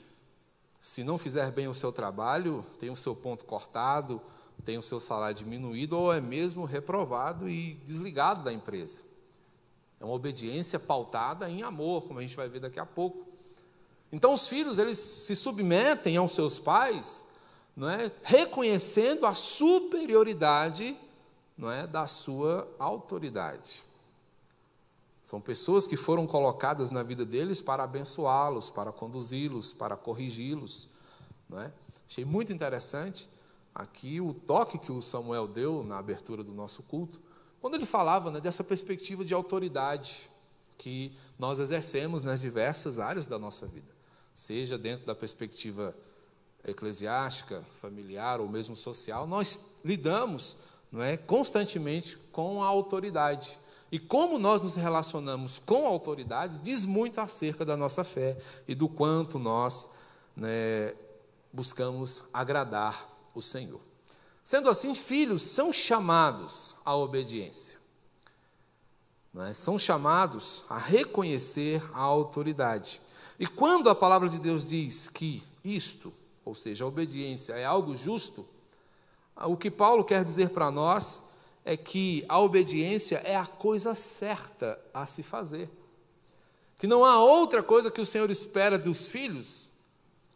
se 0.78 1.02
não 1.02 1.16
fizer 1.16 1.50
bem 1.50 1.66
o 1.66 1.74
seu 1.74 1.90
trabalho, 1.90 2.62
tem 2.78 2.90
o 2.90 2.96
seu 2.96 3.16
ponto 3.16 3.46
cortado, 3.46 4.20
tem 4.62 4.76
o 4.76 4.82
seu 4.82 5.00
salário 5.00 5.34
diminuído 5.34 5.96
ou 5.96 6.12
é 6.12 6.20
mesmo 6.20 6.66
reprovado 6.66 7.48
e 7.48 7.72
desligado 7.86 8.44
da 8.44 8.52
empresa. 8.52 9.02
É 9.98 10.04
uma 10.04 10.12
obediência 10.12 10.78
pautada 10.78 11.48
em 11.48 11.62
amor, 11.62 12.02
como 12.06 12.18
a 12.18 12.22
gente 12.22 12.36
vai 12.36 12.50
ver 12.50 12.60
daqui 12.60 12.78
a 12.78 12.84
pouco. 12.84 13.23
Então 14.14 14.32
os 14.32 14.46
filhos 14.46 14.78
eles 14.78 14.96
se 14.96 15.34
submetem 15.34 16.16
aos 16.16 16.34
seus 16.34 16.56
pais, 16.56 17.26
não 17.76 17.90
é, 17.90 18.12
reconhecendo 18.22 19.26
a 19.26 19.34
superioridade, 19.34 20.96
não 21.58 21.68
é, 21.68 21.84
da 21.84 22.06
sua 22.06 22.68
autoridade. 22.78 23.84
São 25.20 25.40
pessoas 25.40 25.88
que 25.88 25.96
foram 25.96 26.28
colocadas 26.28 26.92
na 26.92 27.02
vida 27.02 27.24
deles 27.24 27.60
para 27.60 27.82
abençoá-los, 27.82 28.70
para 28.70 28.92
conduzi-los, 28.92 29.72
para 29.72 29.96
corrigi-los, 29.96 30.88
não 31.48 31.60
é? 31.60 31.72
Achei 32.08 32.24
muito 32.24 32.52
interessante 32.52 33.28
aqui 33.74 34.20
o 34.20 34.32
toque 34.32 34.78
que 34.78 34.92
o 34.92 35.02
Samuel 35.02 35.48
deu 35.48 35.82
na 35.82 35.98
abertura 35.98 36.44
do 36.44 36.52
nosso 36.52 36.84
culto, 36.84 37.20
quando 37.60 37.74
ele 37.74 37.86
falava 37.86 38.30
né, 38.30 38.40
dessa 38.40 38.62
perspectiva 38.62 39.24
de 39.24 39.34
autoridade 39.34 40.30
que 40.78 41.12
nós 41.36 41.58
exercemos 41.58 42.22
nas 42.22 42.40
diversas 42.40 43.00
áreas 43.00 43.26
da 43.26 43.40
nossa 43.40 43.66
vida, 43.66 43.93
seja 44.34 44.76
dentro 44.76 45.06
da 45.06 45.14
perspectiva 45.14 45.94
eclesiástica, 46.66 47.64
familiar 47.80 48.40
ou 48.40 48.48
mesmo 48.48 48.76
social, 48.76 49.26
nós 49.26 49.76
lidamos 49.84 50.56
não 50.90 51.02
é, 51.02 51.16
constantemente 51.16 52.16
com 52.30 52.62
a 52.62 52.66
autoridade. 52.66 53.58
E 53.90 53.98
como 53.98 54.38
nós 54.38 54.60
nos 54.60 54.76
relacionamos 54.76 55.58
com 55.58 55.86
a 55.86 55.88
autoridade 55.88 56.58
diz 56.58 56.84
muito 56.84 57.20
acerca 57.20 57.64
da 57.64 57.76
nossa 57.76 58.02
fé 58.02 58.36
e 58.66 58.74
do 58.74 58.88
quanto 58.88 59.38
nós 59.38 59.88
né, 60.36 60.94
buscamos 61.52 62.22
agradar 62.32 63.08
o 63.34 63.40
Senhor. 63.42 63.80
Sendo 64.42 64.68
assim, 64.68 64.94
filhos 64.94 65.42
são 65.42 65.72
chamados 65.72 66.76
à 66.84 66.94
obediência. 66.94 67.78
É? 69.36 69.52
São 69.52 69.78
chamados 69.78 70.62
a 70.68 70.78
reconhecer 70.78 71.82
a 71.92 72.00
autoridade. 72.00 73.00
E 73.38 73.46
quando 73.46 73.90
a 73.90 73.94
palavra 73.94 74.28
de 74.28 74.38
Deus 74.38 74.68
diz 74.68 75.08
que 75.08 75.42
isto, 75.64 76.12
ou 76.44 76.54
seja, 76.54 76.84
a 76.84 76.88
obediência 76.88 77.54
é 77.54 77.64
algo 77.64 77.96
justo, 77.96 78.46
o 79.36 79.56
que 79.56 79.70
Paulo 79.70 80.04
quer 80.04 80.22
dizer 80.22 80.50
para 80.50 80.70
nós 80.70 81.22
é 81.64 81.76
que 81.76 82.24
a 82.28 82.38
obediência 82.38 83.16
é 83.24 83.34
a 83.34 83.46
coisa 83.46 83.94
certa 83.94 84.78
a 84.92 85.06
se 85.06 85.22
fazer. 85.22 85.68
Que 86.76 86.86
não 86.86 87.04
há 87.04 87.22
outra 87.22 87.62
coisa 87.62 87.90
que 87.90 88.00
o 88.00 88.06
Senhor 88.06 88.30
espera 88.30 88.78
dos 88.78 89.08
filhos, 89.08 89.72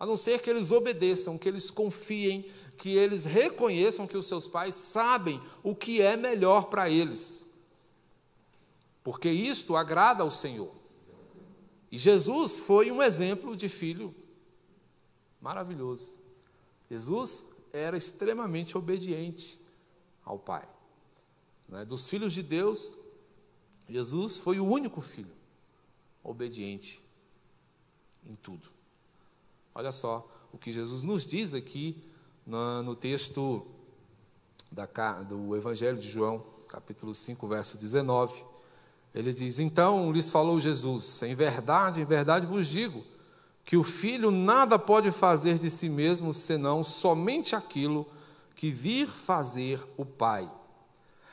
a 0.00 0.06
não 0.06 0.16
ser 0.16 0.40
que 0.40 0.48
eles 0.48 0.72
obedeçam, 0.72 1.38
que 1.38 1.48
eles 1.48 1.70
confiem, 1.70 2.44
que 2.76 2.96
eles 2.96 3.24
reconheçam 3.24 4.06
que 4.06 4.16
os 4.16 4.26
seus 4.26 4.48
pais 4.48 4.74
sabem 4.74 5.40
o 5.62 5.74
que 5.74 6.00
é 6.00 6.16
melhor 6.16 6.66
para 6.66 6.88
eles. 6.88 7.44
Porque 9.02 9.28
isto 9.28 9.76
agrada 9.76 10.22
ao 10.22 10.30
Senhor. 10.30 10.70
E 11.90 11.98
Jesus 11.98 12.58
foi 12.58 12.90
um 12.90 13.02
exemplo 13.02 13.56
de 13.56 13.68
filho 13.68 14.14
maravilhoso. 15.40 16.18
Jesus 16.90 17.44
era 17.72 17.96
extremamente 17.96 18.76
obediente 18.76 19.60
ao 20.24 20.38
Pai. 20.38 20.66
Né? 21.68 21.84
Dos 21.84 22.08
filhos 22.08 22.32
de 22.32 22.42
Deus, 22.42 22.94
Jesus 23.88 24.38
foi 24.38 24.60
o 24.60 24.66
único 24.66 25.00
filho 25.00 25.32
obediente 26.22 27.00
em 28.24 28.34
tudo. 28.36 28.68
Olha 29.74 29.92
só 29.92 30.28
o 30.52 30.58
que 30.58 30.72
Jesus 30.72 31.02
nos 31.02 31.26
diz 31.26 31.54
aqui 31.54 32.02
no, 32.46 32.94
texto 32.96 33.66
do 35.28 35.56
Evangelho 35.56 35.98
de 35.98 36.08
João, 36.08 36.44
capítulo 36.68 37.14
5, 37.14 37.46
verso 37.46 37.78
19. 37.78 38.44
Ele 39.14 39.32
diz: 39.32 39.58
Então 39.58 40.12
lhes 40.12 40.30
falou 40.30 40.60
Jesus: 40.60 41.22
Em 41.22 41.34
verdade, 41.34 42.00
em 42.00 42.04
verdade 42.04 42.46
vos 42.46 42.66
digo, 42.66 43.04
que 43.64 43.76
o 43.76 43.82
filho 43.82 44.30
nada 44.30 44.78
pode 44.78 45.10
fazer 45.10 45.58
de 45.58 45.70
si 45.70 45.88
mesmo 45.88 46.32
senão 46.32 46.82
somente 46.82 47.54
aquilo 47.54 48.06
que 48.54 48.70
vir 48.70 49.08
fazer 49.08 49.80
o 49.96 50.04
Pai. 50.04 50.50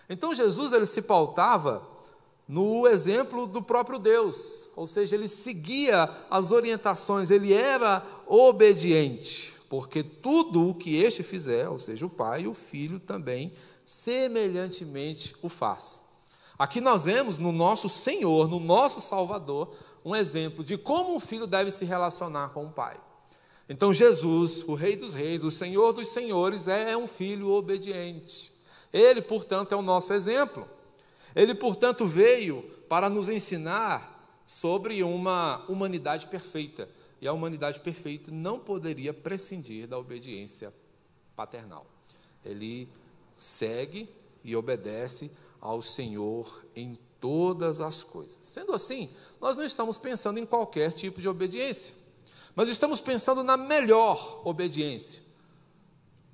Então 0.09 0.33
Jesus 0.33 0.73
ele 0.73 0.85
se 0.85 1.01
pautava 1.01 1.87
no 2.47 2.87
exemplo 2.87 3.47
do 3.47 3.61
próprio 3.61 3.97
Deus, 3.97 4.69
ou 4.75 4.85
seja, 4.85 5.15
ele 5.15 5.27
seguia 5.27 6.09
as 6.29 6.51
orientações, 6.51 7.31
ele 7.31 7.51
era 7.51 8.05
obediente 8.27 9.55
porque 9.69 10.03
tudo 10.03 10.69
o 10.69 10.73
que 10.73 10.95
este 10.95 11.23
fizer, 11.23 11.67
ou 11.67 11.79
seja, 11.79 12.05
o 12.05 12.09
Pai, 12.09 12.47
o 12.47 12.53
Filho 12.53 12.99
também, 12.99 13.51
semelhantemente 13.85 15.35
o 15.41 15.49
faz. 15.49 16.03
Aqui 16.57 16.79
nós 16.79 17.05
vemos 17.05 17.37
no 17.37 17.51
nosso 17.51 17.89
Senhor, 17.89 18.47
no 18.47 18.59
nosso 18.59 19.01
Salvador, 19.01 19.75
um 20.03 20.15
exemplo 20.15 20.63
de 20.63 20.77
como 20.77 21.15
um 21.15 21.19
filho 21.19 21.45
deve 21.45 21.69
se 21.71 21.83
relacionar 21.83 22.49
com 22.49 22.65
o 22.65 22.71
Pai. 22.71 22.99
Então, 23.67 23.91
Jesus, 23.91 24.63
o 24.67 24.75
Rei 24.75 24.95
dos 24.95 25.13
Reis, 25.13 25.43
o 25.43 25.51
Senhor 25.51 25.91
dos 25.91 26.09
Senhores, 26.09 26.67
é 26.67 26.95
um 26.95 27.07
filho 27.07 27.49
obediente. 27.49 28.53
Ele, 28.93 29.21
portanto, 29.21 29.73
é 29.73 29.75
o 29.75 29.81
nosso 29.81 30.13
exemplo. 30.13 30.67
Ele, 31.35 31.53
portanto, 31.53 32.05
veio 32.05 32.61
para 32.87 33.09
nos 33.09 33.27
ensinar 33.27 34.43
sobre 34.45 35.03
uma 35.03 35.65
humanidade 35.67 36.27
perfeita, 36.27 36.87
e 37.19 37.27
a 37.27 37.33
humanidade 37.33 37.79
perfeita 37.79 38.31
não 38.31 38.59
poderia 38.59 39.13
prescindir 39.13 39.87
da 39.87 39.97
obediência 39.97 40.71
paternal. 41.35 41.87
Ele 42.45 42.87
segue 43.35 44.07
e 44.43 44.55
obedece 44.55 45.31
ao 45.65 45.81
Senhor 45.81 46.63
em 46.75 46.97
todas 47.19 47.81
as 47.81 48.03
coisas. 48.03 48.37
Sendo 48.43 48.71
assim, 48.71 49.09
nós 49.41 49.57
não 49.57 49.65
estamos 49.65 49.97
pensando 49.97 50.39
em 50.39 50.45
qualquer 50.45 50.93
tipo 50.93 51.19
de 51.19 51.27
obediência, 51.27 51.95
mas 52.55 52.69
estamos 52.69 53.01
pensando 53.01 53.43
na 53.43 53.57
melhor 53.57 54.41
obediência. 54.45 55.23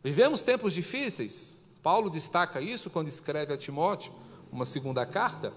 Vivemos 0.04 0.42
tempos 0.42 0.74
difíceis, 0.74 1.58
Paulo 1.82 2.10
destaca 2.10 2.60
isso 2.60 2.90
quando 2.90 3.08
escreve 3.08 3.54
a 3.54 3.58
Timóteo, 3.58 4.12
uma 4.52 4.66
segunda 4.66 5.06
carta, 5.06 5.54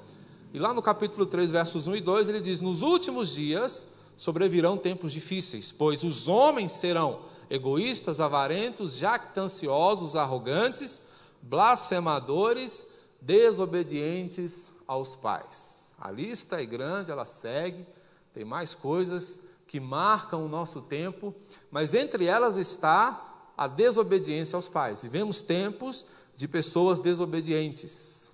e 0.52 0.59
lá 0.61 0.73
no 0.73 0.81
capítulo 0.81 1.26
3, 1.26 1.50
versos 1.50 1.88
1 1.88 1.97
e 1.97 2.00
2, 2.00 2.28
ele 2.28 2.40
diz: 2.40 2.61
Nos 2.61 2.81
últimos 2.83 3.35
dias 3.35 3.85
sobrevirão 4.16 4.76
tempos 4.76 5.12
difíceis, 5.12 5.73
pois 5.73 6.04
os 6.04 6.28
homens 6.28 6.71
serão 6.71 7.23
egoístas, 7.50 8.21
avarentos, 8.21 8.97
jactanciosos, 8.97 10.14
arrogantes, 10.14 11.02
blasfemadores, 11.43 12.87
desobedientes 13.25 14.73
aos 14.87 15.16
pais. 15.16 15.95
A 15.99 16.11
lista 16.11 16.61
é 16.61 16.66
grande, 16.66 17.11
ela 17.11 17.26
segue, 17.26 17.87
tem 18.33 18.45
mais 18.45 18.75
coisas 18.75 19.40
que 19.66 19.81
marcam 19.81 20.45
o 20.45 20.49
nosso 20.49 20.83
tempo, 20.83 21.35
mas 21.71 21.95
entre 21.95 22.26
elas 22.26 22.57
está 22.57 23.52
a 23.57 23.66
desobediência 23.66 24.57
aos 24.57 24.69
pais. 24.69 25.02
Vivemos 25.02 25.40
tempos 25.40 26.07
de 26.37 26.47
pessoas 26.47 27.00
desobedientes 27.00 28.33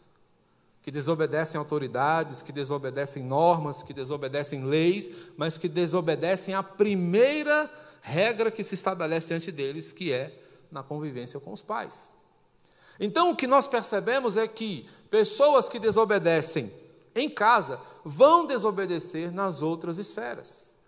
que 0.82 0.90
desobedecem 0.90 1.58
autoridades, 1.58 2.42
que 2.42 2.52
desobedecem 2.52 3.22
normas, 3.22 3.82
que 3.82 3.92
desobedecem 3.92 4.64
leis, 4.64 5.10
mas 5.36 5.58
que 5.58 5.68
desobedecem 5.68 6.54
a 6.54 6.62
primeira 6.62 7.70
regra 8.00 8.50
que 8.50 8.64
se 8.64 8.74
estabelece 8.74 9.28
diante 9.28 9.52
deles, 9.52 9.92
que 9.92 10.10
é 10.10 10.34
na 10.72 10.82
convivência 10.82 11.38
com 11.38 11.52
os 11.52 11.60
pais. 11.60 12.10
Então, 13.00 13.30
o 13.30 13.36
que 13.36 13.46
nós 13.46 13.66
percebemos 13.66 14.36
é 14.36 14.46
que 14.46 14.86
pessoas 15.10 15.68
que 15.68 15.80
desobedecem 15.80 16.72
em 17.14 17.28
casa 17.28 17.80
vão 18.04 18.46
desobedecer 18.46 19.32
nas 19.32 19.62
outras 19.62 19.98
esferas. 19.98 20.78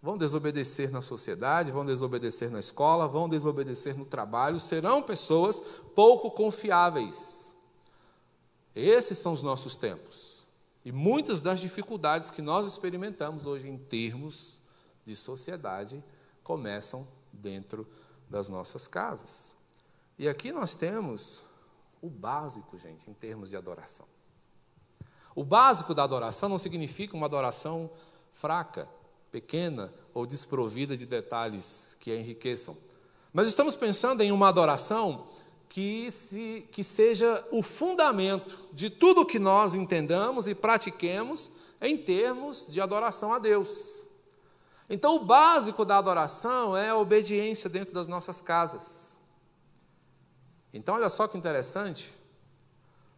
Vão 0.00 0.16
desobedecer 0.16 0.92
na 0.92 1.00
sociedade, 1.00 1.72
vão 1.72 1.84
desobedecer 1.84 2.50
na 2.50 2.60
escola, 2.60 3.08
vão 3.08 3.28
desobedecer 3.28 3.96
no 3.98 4.04
trabalho, 4.04 4.60
serão 4.60 5.02
pessoas 5.02 5.60
pouco 5.94 6.30
confiáveis 6.30 7.46
esses 8.76 9.16
são 9.16 9.32
os 9.32 9.42
nossos 9.42 9.74
tempos. 9.74 10.46
E 10.84 10.92
muitas 10.92 11.40
das 11.40 11.58
dificuldades 11.60 12.28
que 12.28 12.42
nós 12.42 12.66
experimentamos 12.66 13.46
hoje 13.46 13.66
em 13.66 13.78
termos 13.78 14.60
de 15.04 15.16
sociedade 15.16 16.04
começam 16.44 17.08
dentro 17.32 17.88
das 18.28 18.50
nossas 18.50 18.86
casas. 18.86 19.54
E 20.18 20.28
aqui 20.28 20.52
nós 20.52 20.74
temos 20.74 21.42
o 22.00 22.08
básico, 22.08 22.78
gente, 22.78 23.08
em 23.08 23.14
termos 23.14 23.50
de 23.50 23.56
adoração. 23.56 24.06
O 25.34 25.44
básico 25.44 25.94
da 25.94 26.02
adoração 26.04 26.48
não 26.48 26.58
significa 26.58 27.16
uma 27.16 27.26
adoração 27.26 27.90
fraca, 28.32 28.88
pequena 29.30 29.92
ou 30.14 30.26
desprovida 30.26 30.96
de 30.96 31.04
detalhes 31.04 31.96
que 32.00 32.10
a 32.10 32.16
enriqueçam. 32.16 32.76
Mas 33.32 33.48
estamos 33.48 33.76
pensando 33.76 34.22
em 34.22 34.32
uma 34.32 34.48
adoração 34.48 35.26
que, 35.68 36.10
se, 36.10 36.66
que 36.72 36.82
seja 36.82 37.46
o 37.50 37.62
fundamento 37.62 38.58
de 38.72 38.88
tudo 38.88 39.22
o 39.22 39.26
que 39.26 39.38
nós 39.38 39.74
entendamos 39.74 40.46
e 40.46 40.54
pratiquemos 40.54 41.50
em 41.80 41.98
termos 41.98 42.66
de 42.66 42.80
adoração 42.80 43.32
a 43.32 43.38
Deus. 43.38 44.08
Então, 44.88 45.16
o 45.16 45.24
básico 45.24 45.84
da 45.84 45.98
adoração 45.98 46.76
é 46.76 46.90
a 46.90 46.96
obediência 46.96 47.68
dentro 47.68 47.92
das 47.92 48.08
nossas 48.08 48.40
casas. 48.40 49.15
Então, 50.76 50.94
olha 50.94 51.08
só 51.08 51.26
que 51.26 51.38
interessante. 51.38 52.14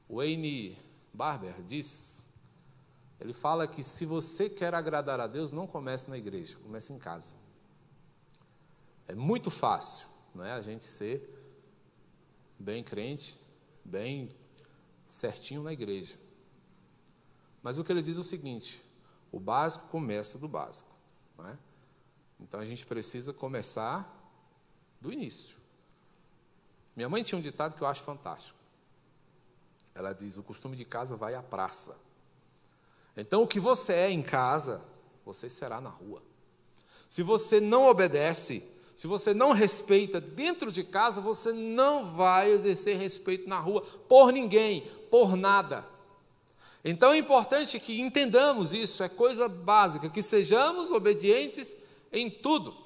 Wayne 0.08 0.78
Barber 1.12 1.60
diz: 1.62 2.24
ele 3.20 3.32
fala 3.32 3.66
que 3.66 3.82
se 3.82 4.06
você 4.06 4.48
quer 4.48 4.74
agradar 4.74 5.18
a 5.18 5.26
Deus, 5.26 5.50
não 5.50 5.66
comece 5.66 6.08
na 6.08 6.16
igreja, 6.16 6.56
comece 6.62 6.92
em 6.92 6.98
casa. 6.98 7.36
É 9.08 9.14
muito 9.14 9.50
fácil, 9.50 10.06
não 10.34 10.44
é? 10.44 10.52
A 10.52 10.60
gente 10.60 10.84
ser 10.84 11.34
bem 12.58 12.84
crente, 12.84 13.40
bem 13.84 14.28
certinho 15.06 15.62
na 15.62 15.72
igreja. 15.72 16.16
Mas 17.60 17.76
o 17.76 17.82
que 17.82 17.90
ele 17.90 18.02
diz 18.02 18.16
é 18.16 18.20
o 18.20 18.24
seguinte: 18.24 18.80
o 19.32 19.40
básico 19.40 19.88
começa 19.88 20.38
do 20.38 20.46
básico. 20.46 20.90
É? 21.40 21.56
Então 22.38 22.60
a 22.60 22.64
gente 22.64 22.86
precisa 22.86 23.32
começar 23.32 24.14
do 25.00 25.12
início. 25.12 25.57
Minha 26.98 27.08
mãe 27.08 27.22
tinha 27.22 27.38
um 27.38 27.40
ditado 27.40 27.76
que 27.76 27.82
eu 27.82 27.86
acho 27.86 28.02
fantástico. 28.02 28.58
Ela 29.94 30.12
diz: 30.12 30.36
o 30.36 30.42
costume 30.42 30.76
de 30.76 30.84
casa 30.84 31.14
vai 31.14 31.36
à 31.36 31.40
praça. 31.40 31.96
Então 33.16 33.44
o 33.44 33.46
que 33.46 33.60
você 33.60 33.92
é 33.92 34.10
em 34.10 34.20
casa, 34.20 34.82
você 35.24 35.48
será 35.48 35.80
na 35.80 35.90
rua. 35.90 36.20
Se 37.08 37.22
você 37.22 37.60
não 37.60 37.86
obedece, 37.86 38.64
se 38.96 39.06
você 39.06 39.32
não 39.32 39.52
respeita 39.52 40.20
dentro 40.20 40.72
de 40.72 40.82
casa, 40.82 41.20
você 41.20 41.52
não 41.52 42.16
vai 42.16 42.50
exercer 42.50 42.96
respeito 42.96 43.48
na 43.48 43.60
rua 43.60 43.82
por 44.08 44.32
ninguém, 44.32 44.90
por 45.08 45.36
nada. 45.36 45.86
Então 46.84 47.12
é 47.12 47.18
importante 47.18 47.78
que 47.78 48.00
entendamos 48.00 48.74
isso, 48.74 49.04
é 49.04 49.08
coisa 49.08 49.48
básica, 49.48 50.10
que 50.10 50.20
sejamos 50.20 50.90
obedientes 50.90 51.76
em 52.12 52.28
tudo. 52.28 52.76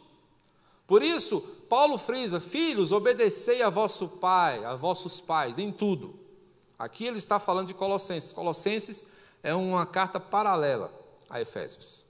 Por 0.87 1.03
isso, 1.03 1.41
Paulo 1.73 1.97
frisa: 1.97 2.39
Filhos, 2.39 2.93
obedecei 2.93 3.63
a 3.63 3.71
vosso 3.71 4.07
pai, 4.07 4.63
a 4.63 4.77
vossos 4.77 5.23
pais, 5.23 5.59
em 5.59 5.73
tudo. 5.73 6.21
Aqui 6.79 7.07
ele 7.07 7.17
está 7.17 7.41
falando 7.41 7.69
de 7.69 7.73
Colossenses. 7.73 8.31
Colossenses 8.31 9.07
é 9.43 9.55
uma 9.55 9.87
carta 9.87 10.21
paralela 10.21 10.93
a 11.31 11.41
Efésios. 11.41 12.05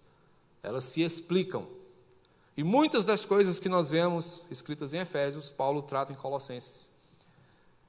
Elas 0.65 0.83
se 0.83 1.01
explicam. 1.03 1.65
E 2.57 2.65
muitas 2.65 3.05
das 3.05 3.25
coisas 3.25 3.61
que 3.61 3.69
nós 3.69 3.89
vemos 3.89 4.45
escritas 4.51 4.93
em 4.95 4.99
Efésios, 4.99 5.49
Paulo 5.49 5.81
trata 5.81 6.13
em 6.13 6.17
Colossenses. 6.17 6.91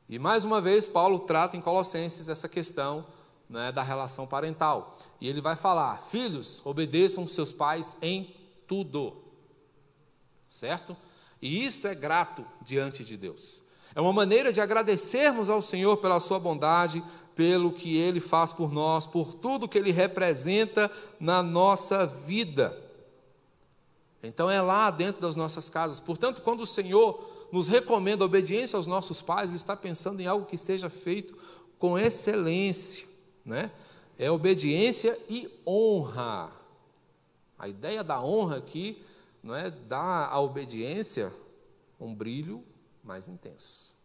E 0.08 0.20
mais 0.20 0.46
uma 0.46 0.62
vez, 0.62 0.88
Paulo 0.88 1.22
trata 1.22 1.58
em 1.58 1.62
Colossenses 1.62 2.30
essa 2.30 2.48
questão 2.48 3.03
né, 3.50 3.72
da 3.72 3.82
relação 3.82 4.27
parental. 4.27 4.96
E 5.20 5.27
ele 5.27 5.42
vai 5.42 5.56
falar: 5.56 6.03
Filhos, 6.03 6.62
obedeçam 6.63 7.27
seus 7.27 7.51
pais 7.51 7.98
em 8.00 8.32
tudo. 8.68 9.18
Certo? 10.48 10.96
E 11.44 11.66
isso 11.66 11.86
é 11.90 11.94
grato 11.94 12.46
diante 12.62 13.04
de 13.04 13.18
Deus. 13.18 13.62
É 13.94 14.00
uma 14.00 14.14
maneira 14.14 14.54
de 14.54 14.62
agradecermos 14.62 15.50
ao 15.50 15.62
Senhor 15.62 15.98
pela 15.98 16.22
sua 16.22 16.40
bondade, 16.40 17.04
pelo 17.36 17.74
que 17.74 17.98
ele 17.98 18.22
faz 18.22 18.54
por 18.54 18.72
nós, 18.72 19.06
por 19.06 19.34
tudo 19.34 19.67
que 19.67 19.78
ele 19.78 19.91
representa 19.91 20.89
na 21.20 21.44
nossa 21.44 22.06
vida. 22.06 22.82
Então 24.24 24.50
é 24.50 24.62
lá 24.62 24.89
dentro 24.89 25.22
das 25.22 25.36
nossas 25.36 25.70
casas. 25.70 26.00
Portanto, 26.00 26.41
quando 26.41 26.62
o 26.62 26.65
Senhor 26.65 27.30
nos 27.52 27.67
recomenda 27.67 28.24
obediência 28.24 28.78
aos 28.78 28.88
nossos 28.88 29.22
pais, 29.22 29.50
Ele 29.50 29.58
está 29.58 29.76
pensando 29.76 30.22
em 30.22 30.26
algo 30.26 30.46
que 30.46 30.58
seja 30.58 30.89
feito 30.89 31.38
com 31.78 32.00
excelência. 32.00 33.06
Né? 33.46 33.70
É 34.17 34.32
obediência 34.32 35.20
e 35.30 35.52
honra. 35.67 36.50
A 37.60 37.67
ideia 37.67 38.02
da 38.02 38.24
honra 38.24 38.60
aqui 38.60 39.04
não 39.44 39.54
é 39.54 39.70
dar 39.70 40.30
à 40.30 40.39
obediência 40.39 41.34
um 42.06 42.16
brilho 42.16 42.63
mais 43.04 43.28
intenso. 43.28 43.96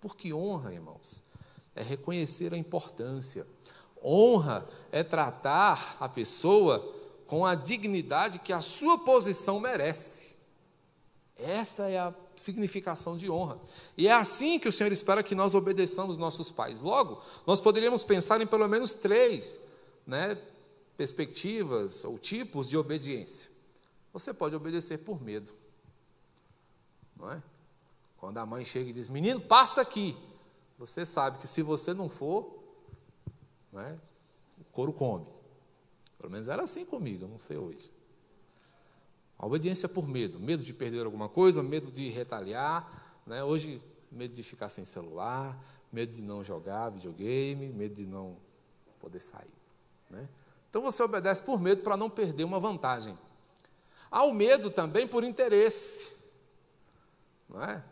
Porque 0.00 0.32
honra, 0.32 0.72
irmãos, 0.72 1.22
é 1.74 1.82
reconhecer 1.82 2.54
a 2.54 2.56
importância. 2.56 3.46
Honra 4.02 4.66
é 4.90 5.02
tratar 5.02 5.96
a 6.00 6.08
pessoa 6.08 6.94
com 7.26 7.44
a 7.44 7.54
dignidade 7.54 8.38
que 8.38 8.52
a 8.52 8.60
sua 8.60 8.98
posição 8.98 9.60
merece. 9.60 10.36
Esta 11.36 11.88
é 11.88 11.98
a 11.98 12.14
significação 12.36 13.16
de 13.16 13.30
honra. 13.30 13.58
E 13.96 14.08
é 14.08 14.12
assim 14.12 14.58
que 14.58 14.68
o 14.68 14.72
Senhor 14.72 14.92
espera 14.92 15.22
que 15.22 15.34
nós 15.34 15.54
obedeçamos 15.54 16.18
nossos 16.18 16.50
pais. 16.50 16.80
Logo, 16.80 17.22
nós 17.46 17.60
poderíamos 17.60 18.02
pensar 18.02 18.40
em 18.40 18.46
pelo 18.46 18.66
menos 18.66 18.92
três 18.92 19.60
né, 20.06 20.36
perspectivas 20.96 22.04
ou 22.04 22.18
tipos 22.18 22.68
de 22.68 22.76
obediência. 22.76 23.50
Você 24.12 24.34
pode 24.34 24.56
obedecer 24.56 24.98
por 24.98 25.22
medo. 25.22 25.52
Não 27.20 27.30
é? 27.30 27.42
Quando 28.18 28.38
a 28.38 28.46
mãe 28.46 28.64
chega 28.64 28.90
e 28.90 28.92
diz: 28.92 29.08
Menino, 29.08 29.40
passa 29.40 29.80
aqui. 29.80 30.16
Você 30.78 31.04
sabe 31.04 31.38
que 31.38 31.46
se 31.46 31.62
você 31.62 31.92
não 31.92 32.08
for, 32.08 32.58
não 33.70 33.80
é? 33.80 33.96
o 34.58 34.64
couro 34.72 34.92
come. 34.92 35.26
Pelo 36.18 36.30
menos 36.30 36.48
era 36.48 36.62
assim 36.62 36.84
comigo, 36.84 37.26
não 37.26 37.38
sei 37.38 37.56
hoje. 37.56 37.92
A 39.38 39.46
obediência 39.46 39.88
por 39.88 40.06
medo, 40.06 40.38
medo 40.38 40.62
de 40.62 40.72
perder 40.72 41.04
alguma 41.04 41.28
coisa, 41.28 41.62
medo 41.62 41.90
de 41.90 42.08
retaliar, 42.08 43.20
né? 43.26 43.42
hoje 43.42 43.82
medo 44.10 44.34
de 44.34 44.42
ficar 44.42 44.68
sem 44.68 44.84
celular, 44.84 45.58
medo 45.92 46.12
de 46.12 46.20
não 46.20 46.44
jogar 46.44 46.90
videogame, 46.90 47.68
medo 47.68 47.94
de 47.94 48.06
não 48.06 48.36
poder 48.98 49.20
sair. 49.20 49.54
Né? 50.10 50.28
Então 50.68 50.82
você 50.82 51.02
obedece 51.02 51.42
por 51.42 51.60
medo 51.60 51.82
para 51.82 51.96
não 51.96 52.10
perder 52.10 52.44
uma 52.44 52.60
vantagem. 52.60 53.18
Há 54.10 54.24
o 54.24 54.34
medo 54.34 54.70
também 54.70 55.06
por 55.06 55.24
interesse. 55.24 56.19
Não 57.52 57.62
é? 57.62 57.82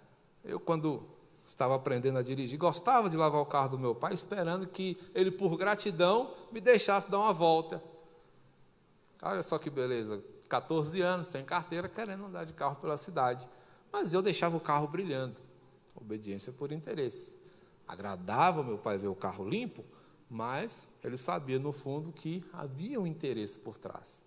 Eu, 0.45 0.61
quando 0.61 1.03
estava 1.45 1.75
aprendendo 1.75 2.19
a 2.19 2.23
dirigir, 2.23 2.59
gostava 2.59 3.11
de 3.11 3.17
lavar 3.17 3.41
o 3.41 3.47
carro 3.47 3.71
do 3.71 3.79
meu 3.79 3.95
pai, 3.95 4.15
esperando 4.15 4.67
que 4.67 4.99
ele, 5.15 5.31
por 5.31 5.57
gratidão, 5.57 6.35
me 6.53 6.61
deixasse 6.61 7.11
dar 7.11 7.19
uma 7.19 7.33
volta. 7.33 7.83
Olha 9.21 9.43
só 9.43 9.59
que 9.59 9.69
beleza, 9.69 10.23
14 10.49 11.01
anos, 11.01 11.27
sem 11.27 11.45
carteira, 11.45 11.89
querendo 11.89 12.27
andar 12.27 12.45
de 12.45 12.53
carro 12.53 12.77
pela 12.77 12.97
cidade. 12.97 13.49
Mas 13.91 14.15
eu 14.15 14.23
deixava 14.23 14.57
o 14.57 14.61
carro 14.61 14.87
brilhando, 14.87 15.41
obediência 15.97 16.53
por 16.53 16.71
interesse. 16.71 17.37
Agradava 17.87 18.63
meu 18.63 18.79
pai 18.79 18.99
ver 18.99 19.09
o 19.09 19.15
carro 19.15 19.49
limpo, 19.49 19.85
mas 20.31 20.89
ele 21.03 21.17
sabia 21.17 21.59
no 21.59 21.73
fundo 21.73 22.13
que 22.13 22.45
havia 22.53 23.01
um 23.01 23.07
interesse 23.07 23.59
por 23.59 23.77
trás. 23.79 24.25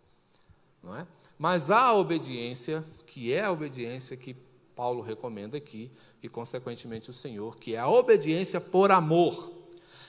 Não 0.81 0.95
é? 0.95 1.05
Mas 1.37 1.69
há 1.69 1.83
a 1.83 1.93
obediência, 1.93 2.83
que 3.05 3.31
é 3.31 3.43
a 3.43 3.51
obediência 3.51 4.17
que 4.17 4.35
Paulo 4.75 5.01
recomenda 5.01 5.57
aqui, 5.57 5.91
e 6.21 6.29
consequentemente 6.29 7.09
o 7.09 7.13
Senhor, 7.13 7.57
que 7.57 7.75
é 7.75 7.79
a 7.79 7.89
obediência 7.89 8.59
por 8.59 8.91
amor. 8.91 9.51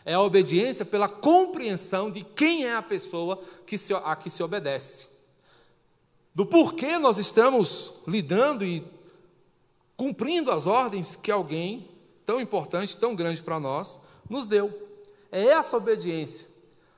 É 0.05 0.15
a 0.15 0.21
obediência 0.21 0.85
pela 0.85 1.09
compreensão 1.09 2.11
de 2.11 2.25
quem 2.25 2.65
é 2.65 2.75
a 2.75 2.83
pessoa 2.83 3.43
que 3.67 3.79
se, 3.79 3.95
a 3.95 4.17
que 4.17 4.29
se 4.29 4.43
obedece. 4.43 5.09
Do 6.35 6.47
porquê 6.47 6.99
nós 6.99 7.19
estamos 7.19 7.95
lidando 8.07 8.65
e 8.65 8.85
cumprindo 9.97 10.51
as 10.51 10.67
ordens 10.67 11.15
que 11.15 11.31
alguém 11.31 11.89
tão 12.25 12.41
importante, 12.41 12.97
tão 12.97 13.15
grande 13.15 13.43
para 13.43 13.61
nós, 13.61 14.01
nos 14.29 14.47
deu. 14.47 14.73
É 15.31 15.45
essa 15.45 15.77
obediência. 15.77 16.49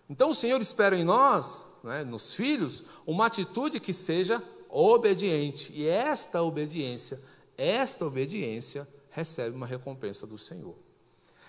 Então 0.08 0.30
o 0.30 0.34
Senhor 0.34 0.60
espera 0.60 0.96
em 0.96 1.04
nós, 1.04 1.66
né, 1.82 2.04
nos 2.04 2.34
filhos, 2.34 2.84
uma 3.06 3.26
atitude 3.26 3.80
que 3.80 3.92
seja 3.92 4.42
obediente. 4.68 5.72
E 5.74 5.86
esta 5.86 6.42
obediência, 6.42 7.20
esta 7.56 8.04
obediência 8.06 8.88
recebe 9.10 9.56
uma 9.56 9.66
recompensa 9.66 10.26
do 10.26 10.36
Senhor. 10.36 10.76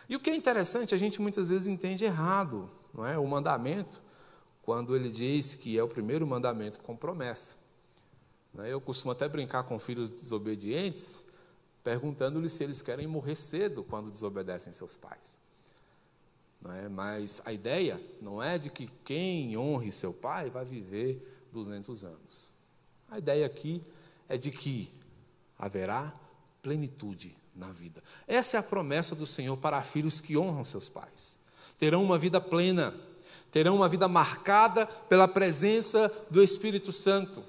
E 0.08 0.15
o 0.15 0.20
que 0.20 0.30
é 0.30 0.36
interessante, 0.36 0.94
a 0.94 0.98
gente 0.98 1.22
muitas 1.22 1.50
vezes 1.50 1.68
entende 1.68 2.04
errado, 2.04 2.70
não 2.94 3.06
é? 3.06 3.18
O 3.18 3.28
mandamento, 3.28 4.02
quando 4.62 4.96
ele 4.96 5.10
diz 5.10 5.56
que 5.56 5.78
é 5.78 5.84
o 5.84 5.88
primeiro 5.88 6.26
mandamento 6.26 6.80
com 6.80 6.96
promessa. 6.96 7.58
Né? 8.54 8.72
Eu 8.72 8.80
costumo 8.80 9.12
até 9.12 9.28
brincar 9.28 9.63
com 9.63 9.80
filhos 9.80 10.10
desobedientes, 10.10 11.20
perguntando-lhes 11.84 12.54
se 12.54 12.63
eles 12.63 12.82
querem 12.82 13.06
morrer 13.06 13.36
cedo 13.36 13.84
quando 13.84 14.12
desobedecem 14.12 14.74
seus 14.74 14.96
pais. 14.96 15.39
É? 16.84 16.89
Mas 16.89 17.44
a 17.46 17.54
ideia 17.54 18.02
não 18.20 18.41
é 18.41 18.58
de 18.58 18.72
que 18.72 18.89
quem 19.04 19.56
honre 19.56 19.91
seu 19.91 20.12
pai 20.12 20.50
vai 20.50 20.65
viver 20.65 21.48
200 21.54 22.04
anos. 22.04 22.50
A 23.10 23.20
ideia 23.20 23.46
aqui 23.46 23.84
é 24.28 24.36
de 24.36 24.50
que 24.50 24.91
haverá 25.58 26.13
plenitude 26.62 27.36
na 27.56 27.68
vida. 27.68 28.04
Essa 28.28 28.58
é 28.58 28.60
a 28.60 28.63
promessa 28.63 29.15
do 29.15 29.26
Senhor 29.26 29.56
para 29.58 29.82
filhos 29.82 30.20
que 30.20 30.38
honram 30.38 30.65
seus 30.65 30.89
pais. 30.89 31.39
Terão 31.78 32.04
uma 32.04 32.18
vida 32.18 32.41
plena, 32.41 32.94
terão 33.52 33.76
uma 33.76 33.88
vida 33.88 34.08
marcada 34.08 34.86
pela 34.86 35.28
presença 35.28 36.12
do 36.30 36.44
Espírito 36.44 36.91
Santo. 36.91 37.44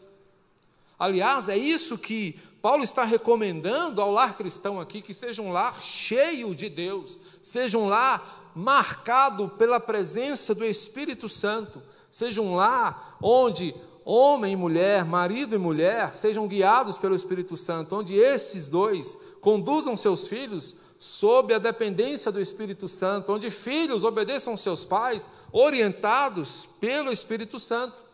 Aliás, 0.99 1.49
é 1.49 1.57
isso 1.57 1.99
que 1.99 2.39
Paulo 2.63 2.83
está 2.83 3.05
recomendando 3.05 4.01
ao 4.01 4.11
lar 4.11 4.37
cristão 4.37 4.81
aqui, 4.81 5.01
que 5.01 5.15
seja 5.15 5.43
um 5.43 5.53
lar 5.53 5.81
cheio 5.81 6.55
de 6.55 6.69
Deus, 6.69 7.21
seja 7.43 7.79
um 7.79 7.89
lar 7.89 8.51
marcado 8.55 9.49
pela 9.51 9.79
presença 9.79 10.55
do 10.55 10.65
Espírito 10.65 11.29
Santo, 11.29 11.83
seja 12.11 12.41
um 12.41 12.57
lar 12.57 13.19
onde 13.21 13.75
homem 14.09 14.53
e 14.53 14.57
mulher, 14.57 15.05
marido 15.05 15.57
e 15.57 15.59
mulher, 15.59 16.15
sejam 16.15 16.47
guiados 16.47 16.97
pelo 16.97 17.17
Espírito 17.17 17.57
Santo, 17.57 17.97
onde 17.97 18.15
esses 18.15 18.69
dois 18.69 19.19
conduzam 19.41 19.97
seus 19.97 20.29
filhos 20.29 20.77
sob 20.97 21.53
a 21.53 21.59
dependência 21.59 22.31
do 22.31 22.41
Espírito 22.41 22.89
Santo, 22.89 23.33
onde 23.33 23.51
filhos 23.51 24.05
obedeçam 24.05 24.57
seus 24.57 24.85
pais, 24.85 25.29
orientados 25.51 26.69
pelo 26.81 27.11
Espírito 27.11 27.59
Santo. 27.59 28.05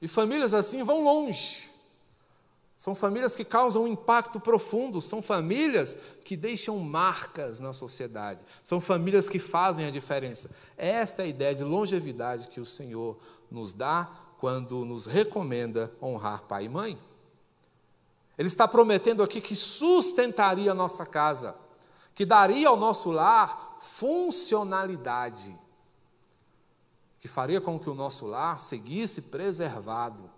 E 0.00 0.06
famílias 0.06 0.52
assim 0.52 0.82
vão 0.82 1.02
longe. 1.02 1.70
São 2.76 2.94
famílias 2.94 3.34
que 3.34 3.44
causam 3.44 3.82
um 3.82 3.88
impacto 3.88 4.38
profundo, 4.38 5.00
são 5.00 5.20
famílias 5.20 5.96
que 6.24 6.36
deixam 6.36 6.78
marcas 6.78 7.58
na 7.58 7.72
sociedade, 7.72 8.38
são 8.62 8.80
famílias 8.80 9.28
que 9.28 9.40
fazem 9.40 9.86
a 9.86 9.90
diferença. 9.90 10.48
Esta 10.76 11.22
é 11.22 11.24
a 11.24 11.28
ideia 11.28 11.54
de 11.56 11.64
longevidade 11.64 12.46
que 12.46 12.60
o 12.60 12.66
Senhor 12.66 13.18
nos 13.50 13.72
dá 13.72 14.08
quando 14.38 14.84
nos 14.84 15.06
recomenda 15.06 15.92
honrar 16.00 16.42
pai 16.42 16.64
e 16.64 16.68
mãe. 16.68 16.98
Ele 18.36 18.46
está 18.46 18.68
prometendo 18.68 19.22
aqui 19.22 19.40
que 19.40 19.56
sustentaria 19.56 20.70
a 20.70 20.74
nossa 20.74 21.04
casa, 21.04 21.56
que 22.14 22.24
daria 22.24 22.68
ao 22.68 22.76
nosso 22.76 23.10
lar 23.10 23.78
funcionalidade, 23.80 25.58
que 27.18 27.26
faria 27.26 27.60
com 27.60 27.78
que 27.78 27.90
o 27.90 27.94
nosso 27.94 28.26
lar 28.26 28.62
seguisse 28.62 29.22
preservado. 29.22 30.30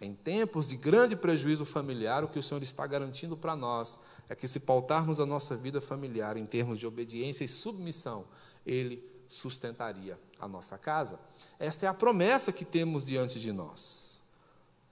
Em 0.00 0.14
tempos 0.14 0.68
de 0.68 0.76
grande 0.76 1.14
prejuízo 1.14 1.64
familiar, 1.64 2.24
o 2.24 2.28
que 2.28 2.38
o 2.38 2.42
Senhor 2.42 2.62
está 2.62 2.86
garantindo 2.86 3.36
para 3.36 3.54
nós 3.54 4.00
é 4.28 4.34
que, 4.34 4.48
se 4.48 4.60
pautarmos 4.60 5.20
a 5.20 5.26
nossa 5.26 5.56
vida 5.56 5.80
familiar 5.80 6.36
em 6.36 6.46
termos 6.46 6.78
de 6.78 6.86
obediência 6.86 7.44
e 7.44 7.48
submissão, 7.48 8.24
Ele 8.66 9.11
sustentaria 9.32 10.18
a 10.38 10.46
nossa 10.46 10.76
casa. 10.78 11.18
Esta 11.58 11.86
é 11.86 11.88
a 11.88 11.94
promessa 11.94 12.52
que 12.52 12.64
temos 12.64 13.04
diante 13.04 13.40
de 13.40 13.52
nós. 13.52 14.22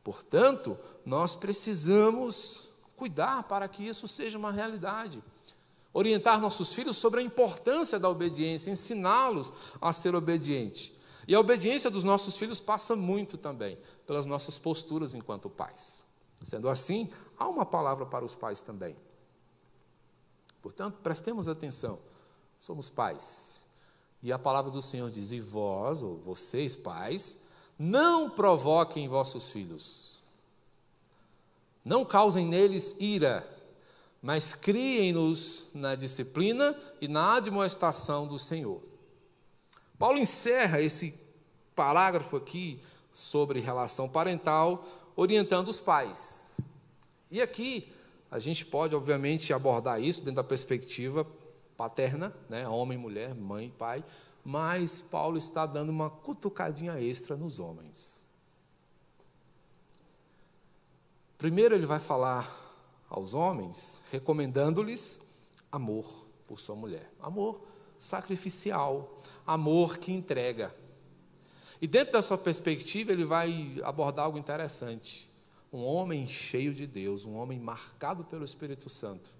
Portanto, 0.03 0.79
nós 1.05 1.35
precisamos 1.35 2.69
cuidar 2.97 3.45
para 3.45 3.69
que 3.69 3.87
isso 3.87 4.09
seja 4.09 4.39
uma 4.39 4.51
realidade. 4.51 5.23
Orientar 5.93 6.41
nossos 6.41 6.73
filhos 6.73 6.97
sobre 6.97 7.21
a 7.21 7.23
importância 7.23 7.99
da 7.99 8.09
obediência, 8.09 8.71
ensiná-los 8.71 9.53
a 9.81 9.93
ser 9.93 10.15
obediente. 10.15 10.97
E 11.27 11.35
a 11.35 11.41
obediência 11.41 11.91
dos 11.91 12.05
nossos 12.05 12.37
filhos 12.37 12.61
passa 12.61 12.97
muito 12.97 13.37
também 13.37 13.79
pelas 14.07 14.27
nossas 14.27 14.59
posturas 14.59 15.15
enquanto 15.15 15.51
pais. 15.51 16.05
Sendo 16.43 16.69
assim, 16.69 17.11
há 17.39 17.49
uma 17.49 17.67
palavra 17.67 18.07
para 18.07 18.25
os 18.25 18.35
pais 18.35 18.63
também. 18.63 18.97
Portanto, 20.63 20.99
prestemos 21.03 21.49
atenção. 21.49 21.99
Somos 22.59 22.89
pais. 22.89 23.60
E 24.23 24.33
a 24.33 24.39
palavra 24.39 24.71
do 24.71 24.83
Senhor 24.83 25.11
diz: 25.11 25.33
E 25.33 25.41
vós, 25.41 26.03
ou 26.03 26.17
vocês, 26.19 26.77
pais, 26.77 27.39
não 27.79 28.29
provoquem 28.29 29.09
vossos 29.09 29.51
filhos. 29.51 30.23
Não 31.83 32.05
causem 32.05 32.47
neles 32.47 32.95
ira, 32.99 33.49
mas 34.21 34.55
criem-nos 34.55 35.69
na 35.75 35.95
disciplina 35.95 36.79
e 37.01 37.09
na 37.09 37.37
admoestação 37.37 38.27
do 38.27 38.39
Senhor. 38.39 38.83
Paulo 39.99 40.19
encerra 40.19 40.81
esse 40.81 41.15
parágrafo 41.75 42.37
aqui 42.37 42.83
sobre 43.13 43.61
relação 43.61 44.09
parental, 44.09 44.87
orientando 45.17 45.69
os 45.69 45.81
pais. 45.81 46.61
E 47.31 47.41
aqui 47.41 47.91
a 48.31 48.39
gente 48.39 48.67
pode, 48.67 48.95
obviamente, 48.95 49.53
abordar 49.53 50.03
isso 50.03 50.21
dentro 50.21 50.37
da 50.37 50.45
perspectiva 50.45 51.27
paterna, 51.81 52.31
né? 52.47 52.69
homem, 52.69 52.99
mulher, 52.99 53.35
mãe, 53.35 53.71
pai, 53.71 54.05
mas 54.45 55.01
Paulo 55.01 55.39
está 55.39 55.65
dando 55.65 55.89
uma 55.89 56.11
cutucadinha 56.11 57.01
extra 57.01 57.39
nos 57.39 57.59
homens. 57.59 58.23
Primeiro, 61.39 61.75
ele 61.75 61.87
vai 61.87 61.99
falar 61.99 62.55
aos 63.09 63.33
homens, 63.33 63.99
recomendando-lhes 64.13 65.23
amor 65.73 66.27
por 66.47 66.61
sua 66.61 66.77
mulher. 66.77 67.11
Amor 67.19 67.67
sacrificial, 67.99 69.23
amor 69.47 69.97
que 69.97 70.13
entrega. 70.13 70.77
E 71.81 71.87
dentro 71.87 72.13
da 72.13 72.21
sua 72.21 72.37
perspectiva, 72.37 73.11
ele 73.11 73.25
vai 73.25 73.81
abordar 73.83 74.27
algo 74.27 74.37
interessante. 74.37 75.31
Um 75.73 75.83
homem 75.83 76.29
cheio 76.29 76.75
de 76.75 76.87
Deus, 76.87 77.25
um 77.25 77.37
homem 77.37 77.59
marcado 77.59 78.23
pelo 78.23 78.45
Espírito 78.45 78.91
Santo, 78.91 79.31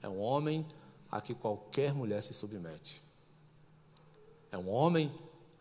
é 0.00 0.08
um 0.08 0.18
homem 0.18 0.66
a 1.16 1.20
que 1.20 1.34
qualquer 1.34 1.94
mulher 1.94 2.22
se 2.22 2.34
submete. 2.34 3.02
É 4.52 4.58
um 4.58 4.68
homem 4.68 5.12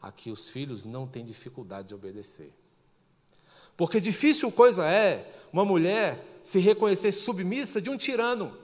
a 0.02 0.12
que 0.12 0.30
os 0.30 0.50
filhos 0.50 0.84
não 0.84 1.08
têm 1.08 1.24
dificuldade 1.24 1.88
de 1.88 1.96
obedecer. 1.96 2.54
Porque 3.78 4.02
difícil 4.02 4.52
coisa 4.52 4.86
é 4.86 5.34
uma 5.54 5.63
mulher 5.63 6.41
se 6.44 6.60
reconhecer 6.60 7.13
submissa 7.13 7.82
de 7.82 7.89
um 7.89 7.96
tirano. 7.96 8.58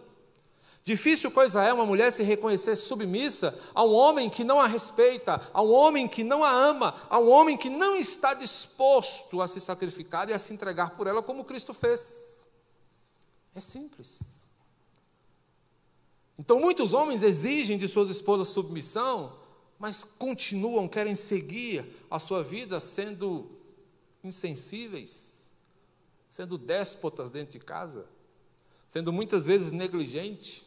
Difícil 0.84 1.32
coisa 1.32 1.64
é 1.64 1.72
uma 1.72 1.86
mulher 1.86 2.12
se 2.12 2.24
reconhecer 2.24 2.76
submissa 2.76 3.58
a 3.74 3.86
um 3.86 3.94
homem 3.94 4.30
que 4.30 4.44
não 4.44 4.60
a 4.60 4.68
respeita, 4.68 5.42
a 5.54 5.62
um 5.62 5.72
homem 5.72 6.10
que 6.10 6.26
não 6.26 6.44
a 6.44 6.52
ama, 6.52 6.96
a 7.10 7.20
um 7.20 7.30
homem 7.30 7.56
que 7.56 7.70
não 7.70 7.96
está 7.96 8.34
disposto 8.34 9.42
a 9.42 9.48
se 9.48 9.62
sacrificar 9.62 10.28
e 10.30 10.34
a 10.34 10.40
se 10.40 10.54
entregar 10.54 10.98
por 10.98 11.08
ela 11.08 11.24
como 11.24 11.46
Cristo 11.46 11.74
fez. 11.74 12.44
É 13.56 13.62
simples. 13.62 14.41
Então, 16.42 16.60
muitos 16.60 16.96
homens 16.96 17.22
exigem 17.22 17.78
de 17.78 17.88
suas 17.88 18.10
esposas 18.10 18.48
submissão, 18.48 19.38
mas 19.78 20.04
continuam, 20.04 20.88
querem 20.88 21.14
seguir 21.14 21.86
a 22.10 22.18
sua 22.18 22.44
vida 22.44 22.80
sendo 22.80 23.48
insensíveis, 24.24 25.52
sendo 26.32 26.58
déspotas 26.58 27.30
dentro 27.30 27.52
de 27.52 27.60
casa, 27.64 28.08
sendo 28.88 29.14
muitas 29.14 29.46
vezes 29.46 29.72
negligentes. 29.72 30.66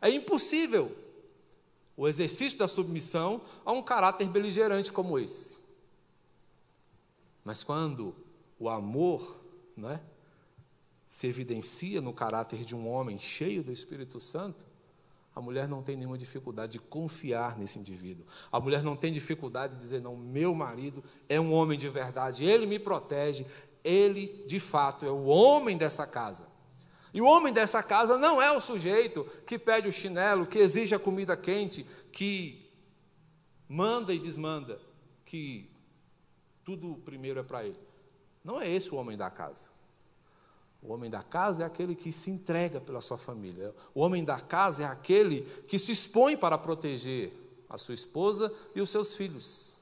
É 0.00 0.08
impossível 0.08 0.96
o 1.96 2.06
exercício 2.06 2.56
da 2.56 2.68
submissão 2.68 3.42
a 3.64 3.72
um 3.72 3.82
caráter 3.82 4.28
beligerante 4.28 4.92
como 4.92 5.18
esse. 5.18 5.58
Mas 7.44 7.64
quando 7.64 8.14
o 8.56 8.68
amor, 8.68 9.36
né, 9.76 10.00
se 11.08 11.26
evidencia 11.26 12.00
no 12.00 12.12
caráter 12.12 12.64
de 12.64 12.76
um 12.76 12.88
homem 12.88 13.18
cheio 13.18 13.64
do 13.64 13.72
Espírito 13.72 14.20
Santo, 14.20 14.75
a 15.36 15.40
mulher 15.42 15.68
não 15.68 15.82
tem 15.82 15.98
nenhuma 15.98 16.16
dificuldade 16.16 16.72
de 16.72 16.78
confiar 16.78 17.58
nesse 17.58 17.78
indivíduo. 17.78 18.26
A 18.50 18.58
mulher 18.58 18.82
não 18.82 18.96
tem 18.96 19.12
dificuldade 19.12 19.74
de 19.74 19.78
dizer: 19.78 20.00
não, 20.00 20.16
meu 20.16 20.54
marido 20.54 21.04
é 21.28 21.38
um 21.38 21.52
homem 21.52 21.78
de 21.78 21.90
verdade, 21.90 22.42
ele 22.42 22.64
me 22.64 22.78
protege, 22.78 23.44
ele 23.84 24.42
de 24.46 24.58
fato 24.58 25.04
é 25.04 25.10
o 25.10 25.26
homem 25.26 25.76
dessa 25.76 26.06
casa. 26.06 26.48
E 27.12 27.20
o 27.20 27.26
homem 27.26 27.52
dessa 27.52 27.82
casa 27.82 28.16
não 28.16 28.40
é 28.40 28.50
o 28.50 28.62
sujeito 28.62 29.24
que 29.46 29.58
pede 29.58 29.88
o 29.88 29.92
chinelo, 29.92 30.46
que 30.46 30.58
exige 30.58 30.94
a 30.94 30.98
comida 30.98 31.36
quente, 31.36 31.86
que 32.10 32.70
manda 33.68 34.14
e 34.14 34.18
desmanda, 34.18 34.80
que 35.26 35.70
tudo 36.64 36.96
primeiro 37.04 37.40
é 37.40 37.42
para 37.42 37.62
ele. 37.62 37.78
Não 38.42 38.60
é 38.60 38.70
esse 38.70 38.90
o 38.90 38.96
homem 38.96 39.18
da 39.18 39.30
casa. 39.30 39.75
O 40.86 40.92
homem 40.92 41.10
da 41.10 41.22
casa 41.22 41.64
é 41.64 41.66
aquele 41.66 41.96
que 41.96 42.12
se 42.12 42.30
entrega 42.30 42.80
pela 42.80 43.00
sua 43.00 43.18
família. 43.18 43.74
O 43.92 44.00
homem 44.00 44.24
da 44.24 44.40
casa 44.40 44.84
é 44.84 44.86
aquele 44.86 45.42
que 45.66 45.80
se 45.80 45.90
expõe 45.90 46.36
para 46.36 46.56
proteger 46.56 47.32
a 47.68 47.76
sua 47.76 47.94
esposa 47.94 48.54
e 48.72 48.80
os 48.80 48.88
seus 48.88 49.16
filhos. 49.16 49.80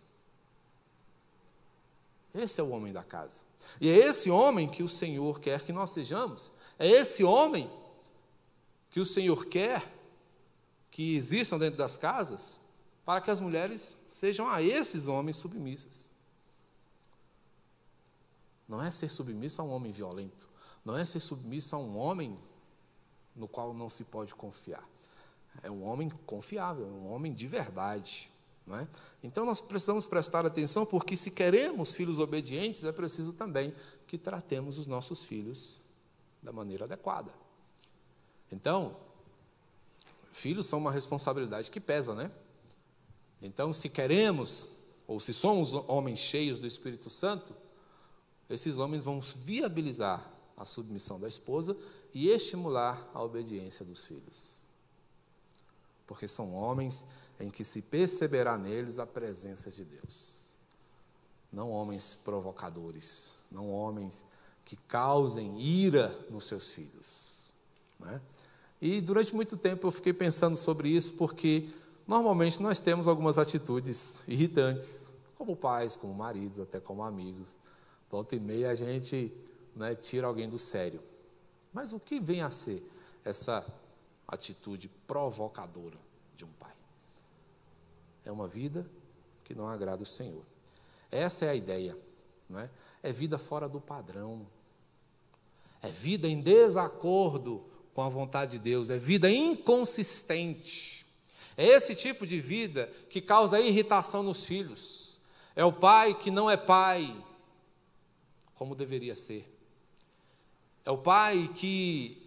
Esse 2.35 2.59
é 2.59 2.65
o 2.65 2.71
homem 2.71 2.91
da 2.91 3.05
casa. 3.05 3.43
E 3.79 3.89
é 3.89 3.95
esse 3.95 4.31
homem 4.31 4.67
que 4.67 4.83
o 4.83 4.89
Senhor 4.89 5.41
quer 5.41 5.63
que 5.63 5.73
nós 5.73 5.91
sejamos. 5.91 6.51
É 6.79 6.89
esse 6.89 7.23
homem 7.23 7.71
que 8.91 8.99
o 8.99 9.05
Senhor 9.05 9.45
quer 9.45 9.93
que 10.91 11.17
existam 11.17 11.59
dentro 11.59 11.77
das 11.77 11.99
casas 11.99 12.63
para 13.05 13.21
que 13.21 13.31
as 13.31 13.41
mulheres 13.41 14.03
sejam 14.09 14.49
a 14.49 14.63
esses 14.63 15.07
homens 15.07 15.37
submissas. 15.37 16.15
Não 18.67 18.83
é 18.83 18.91
ser 18.91 19.11
submissa 19.11 19.61
a 19.61 19.65
um 19.67 19.71
homem 19.71 19.93
violento 19.93 20.54
não 20.85 20.97
é 20.97 21.05
ser 21.05 21.21
submisso 21.21 21.75
a 21.75 21.79
um 21.79 21.97
homem 21.97 22.39
no 23.35 23.49
qual 23.49 23.73
não 23.73 23.89
se 23.89 24.05
pode 24.05 24.35
confiar. 24.35 24.87
É 25.63 25.71
um 25.71 25.85
homem 25.85 26.11
confiável, 26.27 26.87
um 26.87 27.11
homem 27.13 27.33
de 27.33 27.47
verdade. 27.47 28.31
Não 28.67 28.79
é? 28.79 28.89
Então 29.23 29.45
nós 29.45 29.61
precisamos 29.61 30.07
prestar 30.07 30.47
atenção, 30.47 30.87
porque 30.87 31.17
se 31.17 31.31
queremos 31.31 31.93
filhos 31.93 32.19
obedientes, 32.19 32.85
é 32.85 32.93
preciso 32.93 33.33
também 33.33 33.75
que 34.07 34.17
tratemos 34.17 34.79
os 34.79 34.87
nossos 34.87 35.25
filhos 35.25 35.79
da 36.43 36.53
maneira 36.53 36.85
adequada. 36.85 37.33
Então, 38.51 38.97
filhos 40.33 40.67
são 40.67 40.79
uma 40.79 40.93
responsabilidade 40.93 41.71
que 41.71 41.81
pesa, 41.81 42.15
né? 42.15 42.31
Então, 43.43 43.73
se 43.73 43.89
queremos, 43.89 44.71
ou 45.07 45.21
se 45.21 45.35
somos 45.35 45.75
homens 45.75 46.19
cheios 46.19 46.59
do 46.59 46.67
Espírito 46.67 47.11
Santo, 47.11 47.55
esses 48.49 48.79
homens 48.79 49.03
vão 49.03 49.21
viabilizar 49.21 50.34
a 50.57 50.65
submissão 50.65 51.19
da 51.19 51.29
esposa 51.29 51.77
e 52.13 52.29
estimular 52.29 53.11
a 53.13 53.23
obediência 53.23 53.85
dos 53.85 54.05
filhos. 54.07 54.67
Porque 56.07 56.29
são 56.29 56.55
homens 56.55 57.05
em 57.41 57.51
que 57.51 57.65
se 57.65 57.83
perceberá 57.83 58.57
neles 58.57 58.99
a 58.99 59.07
presença 59.07 59.71
de 59.71 59.85
Deus. 59.85 60.57
Não 61.53 61.71
homens 61.71 62.15
provocadores, 62.25 63.35
não 63.51 63.71
homens 63.71 64.25
que 64.65 64.77
causem 64.77 65.61
ira 65.61 66.09
nos 66.31 66.45
seus 66.45 66.73
filhos. 66.73 67.53
Né? 67.99 68.21
E 68.81 69.01
durante 69.01 69.35
muito 69.35 69.57
tempo 69.57 69.87
eu 69.87 69.91
fiquei 69.91 70.13
pensando 70.13 70.57
sobre 70.57 70.89
isso, 70.89 71.15
porque 71.15 71.69
normalmente 72.07 72.63
nós 72.63 72.79
temos 72.81 73.09
algumas 73.09 73.39
atitudes 73.39 74.23
irritantes, 74.29 75.13
como 75.37 75.57
pais, 75.57 75.97
como 75.97 76.15
maridos, 76.15 76.61
até 76.61 76.81
como 76.81 77.03
amigos. 77.03 77.57
Volta 78.11 78.37
e 78.37 78.41
meia 78.41 78.71
a 78.71 78.75
gente 78.75 79.33
né, 79.75 79.95
tira 79.95 80.27
alguém 80.27 80.49
do 80.49 80.59
sério. 80.59 81.03
Mas 81.73 81.93
o 81.93 82.01
que 82.01 82.21
vem 82.21 82.43
a 82.43 82.51
ser 82.51 82.83
essa 83.25 83.67
atitude 84.27 84.89
provocadora 85.07 85.99
de 86.37 86.45
um 86.45 86.53
pai? 86.59 86.75
É 88.25 88.31
uma 88.31 88.47
vida 88.47 88.87
que 89.43 89.55
não 89.55 89.69
agrada 89.69 90.03
o 90.03 90.07
Senhor. 90.07 90.45
Essa 91.11 91.45
é 91.45 91.51
a 91.51 91.55
ideia. 91.55 91.97
Não 92.49 92.61
é? 92.61 92.71
é 93.03 93.13
vida 93.13 93.39
fora 93.39 93.69
do 93.69 93.81
padrão. 93.81 94.47
É 95.83 95.91
vida 95.91 96.27
em 96.27 96.41
desacordo 96.41 97.65
com 97.93 98.03
a 98.03 98.09
vontade 98.09 98.53
de 98.53 98.59
Deus. 98.59 98.91
É 98.91 98.99
vida 98.99 99.31
inconsistente. 99.31 101.07
É 101.57 101.67
esse 101.67 101.95
tipo 101.95 102.27
de 102.27 102.41
vida 102.41 102.91
que 103.09 103.21
causa 103.21 103.61
irritação 103.61 104.23
nos 104.23 104.45
filhos. 104.45 105.21
É 105.55 105.65
o 105.65 105.73
pai 105.73 106.15
que 106.15 106.31
não 106.31 106.51
é 106.51 106.57
pai, 106.57 107.15
como 108.55 108.75
deveria 108.75 109.15
ser. 109.15 109.54
É 110.85 110.91
o 110.91 110.99
pai 110.99 111.51
que 111.55 112.21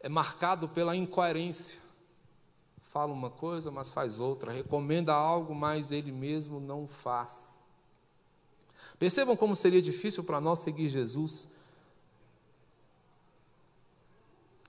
é 0.00 0.08
marcado 0.08 0.68
pela 0.68 0.96
incoerência. 0.96 1.80
Fala 2.82 3.12
uma 3.12 3.30
coisa, 3.30 3.70
mas 3.70 3.90
faz 3.90 4.20
outra. 4.20 4.52
Recomenda 4.52 5.14
algo, 5.14 5.54
mas 5.54 5.90
ele 5.90 6.12
mesmo 6.12 6.60
não 6.60 6.86
faz. 6.86 7.62
Percebam 8.98 9.36
como 9.36 9.56
seria 9.56 9.82
difícil 9.82 10.22
para 10.22 10.40
nós 10.40 10.60
seguir 10.60 10.88
Jesus 10.88 11.48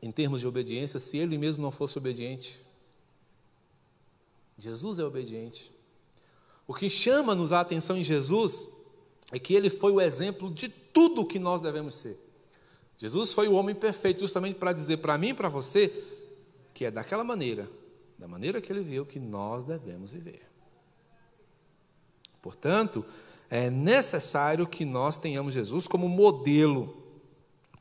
em 0.02 0.12
termos 0.12 0.40
de 0.40 0.48
obediência 0.48 1.00
se 1.00 1.18
ele 1.18 1.38
mesmo 1.38 1.62
não 1.62 1.72
fosse 1.72 1.98
obediente. 1.98 2.60
Jesus 4.58 5.00
é 5.00 5.04
obediente. 5.04 5.72
O 6.68 6.74
que 6.74 6.90
chama-nos 6.90 7.52
a 7.52 7.60
atenção 7.60 7.98
em 7.98 8.04
Jesus 8.04 8.70
é 9.32 9.40
que 9.40 9.54
ele 9.54 9.70
foi 9.70 9.92
o 9.92 10.02
exemplo 10.02 10.52
de 10.52 10.70
tudo 10.70 11.22
o 11.22 11.26
que 11.26 11.38
nós 11.38 11.62
devemos 11.62 11.96
ser. 11.96 12.25
Jesus 12.98 13.34
foi 13.34 13.48
o 13.48 13.54
homem 13.54 13.76
perfeito, 13.76 14.22
justamente 14.22 14.56
para 14.56 14.72
dizer 14.72 14.98
para 14.98 15.18
mim 15.18 15.30
e 15.30 15.34
para 15.34 15.50
você 15.50 15.92
que 16.74 16.86
é 16.86 16.92
daquela 16.92 17.24
maneira, 17.24 17.70
da 18.18 18.28
maneira 18.28 18.62
que 18.62 18.72
ele 18.72 18.82
viu, 18.82 19.06
que 19.06 19.20
nós 19.20 19.64
devemos 19.64 20.14
viver. 20.14 20.42
Portanto, 22.42 23.06
é 23.50 23.70
necessário 23.70 24.68
que 24.68 24.86
nós 24.86 25.18
tenhamos 25.18 25.54
Jesus 25.54 25.88
como 25.88 26.08
modelo, 26.08 27.04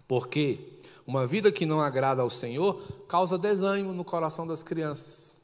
porque 0.07 0.61
uma 1.07 1.27
vida 1.27 1.53
que 1.53 1.67
não 1.67 1.81
agrada 1.81 2.23
ao 2.23 2.31
Senhor 2.31 2.83
causa 3.09 3.37
desânimo 3.37 3.93
no 3.93 4.05
coração 4.05 4.47
das 4.47 4.63
crianças. 4.63 5.41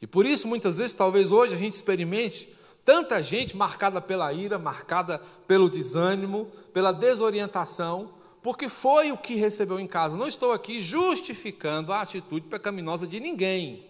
E 0.00 0.06
por 0.06 0.26
isso, 0.26 0.46
muitas 0.46 0.76
vezes, 0.76 0.92
talvez 0.92 1.32
hoje 1.32 1.54
a 1.54 1.58
gente 1.58 1.72
experimente 1.72 2.54
Tanta 2.86 3.20
gente 3.20 3.56
marcada 3.56 4.00
pela 4.00 4.32
ira, 4.32 4.60
marcada 4.60 5.18
pelo 5.44 5.68
desânimo, 5.68 6.46
pela 6.72 6.92
desorientação, 6.92 8.14
porque 8.40 8.68
foi 8.68 9.10
o 9.10 9.18
que 9.18 9.34
recebeu 9.34 9.80
em 9.80 9.88
casa. 9.88 10.16
Não 10.16 10.28
estou 10.28 10.52
aqui 10.52 10.80
justificando 10.80 11.92
a 11.92 12.00
atitude 12.00 12.46
pecaminosa 12.46 13.04
de 13.04 13.18
ninguém, 13.18 13.84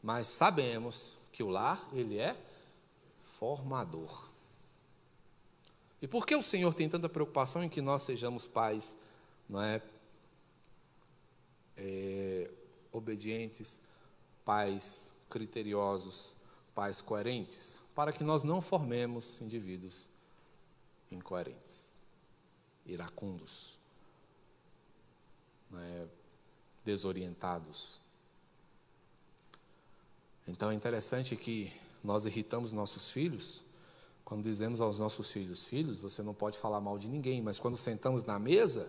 mas 0.00 0.28
sabemos 0.28 1.18
que 1.32 1.42
o 1.42 1.48
lar, 1.48 1.88
ele 1.92 2.18
é 2.18 2.36
formador. 3.20 4.28
E 6.00 6.06
por 6.06 6.24
que 6.24 6.36
o 6.36 6.42
Senhor 6.42 6.72
tem 6.74 6.88
tanta 6.88 7.08
preocupação 7.08 7.64
em 7.64 7.68
que 7.68 7.80
nós 7.80 8.02
sejamos 8.02 8.46
pais, 8.46 8.96
não 9.48 9.60
é, 9.60 9.82
é 11.76 12.48
obedientes, 12.92 13.80
pais 14.44 15.12
criteriosos, 15.28 16.37
pais 16.78 17.00
coerentes, 17.00 17.82
para 17.92 18.12
que 18.12 18.22
nós 18.22 18.44
não 18.44 18.62
formemos 18.62 19.40
indivíduos 19.40 20.08
incoerentes, 21.10 21.92
iracundos, 22.86 23.76
né, 25.68 26.08
desorientados. 26.84 28.00
Então 30.46 30.70
é 30.70 30.74
interessante 30.74 31.34
que 31.34 31.72
nós 32.04 32.24
irritamos 32.26 32.70
nossos 32.70 33.10
filhos 33.10 33.60
quando 34.24 34.44
dizemos 34.44 34.80
aos 34.80 35.00
nossos 35.00 35.32
filhos: 35.32 35.64
Filhos, 35.64 35.98
você 35.98 36.22
não 36.22 36.32
pode 36.32 36.56
falar 36.60 36.80
mal 36.80 36.96
de 36.96 37.08
ninguém, 37.08 37.42
mas 37.42 37.58
quando 37.58 37.76
sentamos 37.76 38.22
na 38.22 38.38
mesa, 38.38 38.88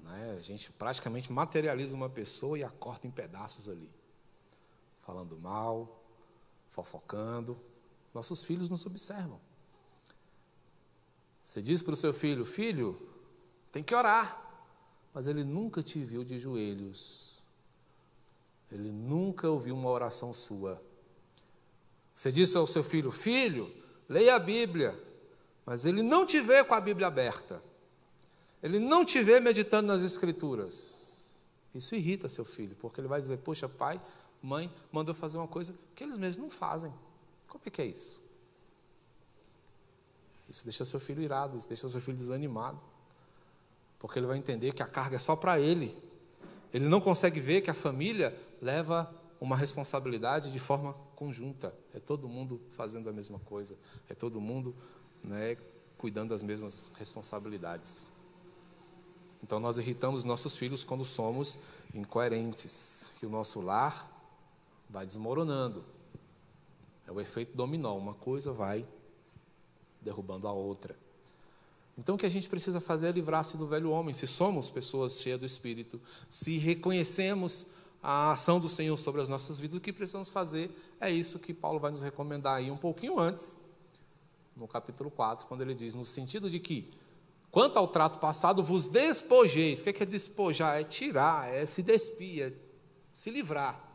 né, 0.00 0.36
a 0.36 0.42
gente 0.42 0.72
praticamente 0.72 1.30
materializa 1.30 1.94
uma 1.94 2.10
pessoa 2.10 2.58
e 2.58 2.64
a 2.64 2.70
corta 2.70 3.06
em 3.06 3.10
pedaços 3.12 3.68
ali, 3.68 3.88
falando 5.06 5.38
mal, 5.38 5.99
fofocando. 6.70 7.56
Nossos 8.14 8.42
filhos 8.42 8.70
nos 8.70 8.86
observam. 8.86 9.38
Você 11.44 11.60
diz 11.60 11.82
para 11.82 11.92
o 11.92 11.96
seu 11.96 12.14
filho: 12.14 12.44
Filho, 12.44 13.00
tem 13.70 13.82
que 13.82 13.94
orar. 13.94 14.46
Mas 15.12 15.26
ele 15.26 15.44
nunca 15.44 15.82
te 15.82 15.98
viu 15.98 16.24
de 16.24 16.38
joelhos. 16.38 17.42
Ele 18.70 18.90
nunca 18.90 19.48
ouviu 19.48 19.74
uma 19.74 19.90
oração 19.90 20.32
sua. 20.32 20.80
Você 22.14 22.30
disse 22.30 22.56
ao 22.56 22.66
seu 22.66 22.84
filho: 22.84 23.10
Filho, 23.10 23.72
leia 24.08 24.36
a 24.36 24.38
Bíblia. 24.38 24.98
Mas 25.66 25.84
ele 25.84 26.02
não 26.02 26.24
te 26.24 26.40
vê 26.40 26.64
com 26.64 26.74
a 26.74 26.80
Bíblia 26.80 27.08
aberta. 27.08 27.62
Ele 28.62 28.78
não 28.78 29.04
te 29.04 29.22
vê 29.22 29.40
meditando 29.40 29.88
nas 29.88 30.02
Escrituras. 30.02 31.44
Isso 31.74 31.94
irrita 31.94 32.28
seu 32.28 32.44
filho, 32.44 32.76
porque 32.80 33.00
ele 33.00 33.08
vai 33.08 33.20
dizer: 33.20 33.38
Poxa, 33.38 33.68
pai, 33.68 34.00
mãe 34.42 34.72
mandou 34.90 35.14
fazer 35.14 35.38
uma 35.38 35.48
coisa 35.48 35.74
que 35.94 36.04
eles 36.04 36.16
mesmos 36.16 36.42
não 36.42 36.50
fazem. 36.50 36.92
Como 37.48 37.62
é 37.66 37.70
que 37.70 37.82
é 37.82 37.86
isso? 37.86 38.22
Isso 40.48 40.64
deixa 40.64 40.84
seu 40.84 40.98
filho 40.98 41.22
irado, 41.22 41.56
isso 41.58 41.68
deixa 41.68 41.88
seu 41.88 42.00
filho 42.00 42.16
desanimado. 42.16 42.80
Porque 43.98 44.18
ele 44.18 44.26
vai 44.26 44.38
entender 44.38 44.72
que 44.72 44.82
a 44.82 44.86
carga 44.86 45.16
é 45.16 45.18
só 45.18 45.36
para 45.36 45.60
ele. 45.60 45.96
Ele 46.72 46.88
não 46.88 47.00
consegue 47.00 47.38
ver 47.38 47.60
que 47.60 47.70
a 47.70 47.74
família 47.74 48.36
leva 48.60 49.12
uma 49.40 49.56
responsabilidade 49.56 50.52
de 50.52 50.58
forma 50.58 50.94
conjunta. 51.14 51.74
É 51.94 52.00
todo 52.00 52.28
mundo 52.28 52.60
fazendo 52.70 53.08
a 53.08 53.12
mesma 53.12 53.38
coisa. 53.40 53.76
É 54.08 54.14
todo 54.14 54.40
mundo 54.40 54.74
né, 55.22 55.56
cuidando 55.96 56.30
das 56.30 56.42
mesmas 56.42 56.90
responsabilidades. 56.94 58.06
Então 59.42 59.60
nós 59.60 59.78
irritamos 59.78 60.24
nossos 60.24 60.56
filhos 60.56 60.82
quando 60.82 61.04
somos 61.04 61.58
incoerentes. 61.94 63.10
Que 63.20 63.26
o 63.26 63.30
nosso 63.30 63.60
lar 63.60 64.09
vai 64.90 65.06
desmoronando. 65.06 65.84
É 67.06 67.12
o 67.12 67.20
efeito 67.20 67.56
dominó, 67.56 67.96
uma 67.96 68.14
coisa 68.14 68.52
vai 68.52 68.86
derrubando 70.00 70.48
a 70.48 70.52
outra. 70.52 70.96
Então 71.96 72.14
o 72.14 72.18
que 72.18 72.26
a 72.26 72.30
gente 72.30 72.48
precisa 72.48 72.80
fazer 72.80 73.08
é 73.08 73.12
livrar-se 73.12 73.56
do 73.56 73.66
velho 73.66 73.90
homem. 73.90 74.14
Se 74.14 74.26
somos 74.26 74.70
pessoas 74.70 75.20
cheias 75.20 75.38
do 75.38 75.46
Espírito, 75.46 76.00
se 76.28 76.58
reconhecemos 76.58 77.66
a 78.02 78.32
ação 78.32 78.58
do 78.58 78.68
Senhor 78.68 78.96
sobre 78.96 79.20
as 79.20 79.28
nossas 79.28 79.60
vidas, 79.60 79.76
o 79.76 79.80
que 79.80 79.92
precisamos 79.92 80.30
fazer 80.30 80.70
é 80.98 81.10
isso 81.10 81.38
que 81.38 81.52
Paulo 81.52 81.78
vai 81.78 81.90
nos 81.90 82.00
recomendar 82.00 82.56
aí 82.56 82.70
um 82.70 82.76
pouquinho 82.76 83.18
antes, 83.18 83.58
no 84.56 84.66
capítulo 84.66 85.10
4, 85.10 85.46
quando 85.46 85.60
ele 85.60 85.74
diz, 85.74 85.94
no 85.94 86.04
sentido 86.04 86.48
de 86.48 86.58
que, 86.58 86.90
quanto 87.50 87.76
ao 87.76 87.88
trato 87.88 88.18
passado, 88.18 88.62
vos 88.62 88.86
despojeis. 88.86 89.80
O 89.80 89.84
que 89.84 90.02
é 90.02 90.06
despojar? 90.06 90.80
É 90.80 90.84
tirar, 90.84 91.52
é 91.52 91.66
se 91.66 91.82
despir, 91.82 92.44
é 92.44 92.52
se 93.12 93.30
livrar 93.30 93.89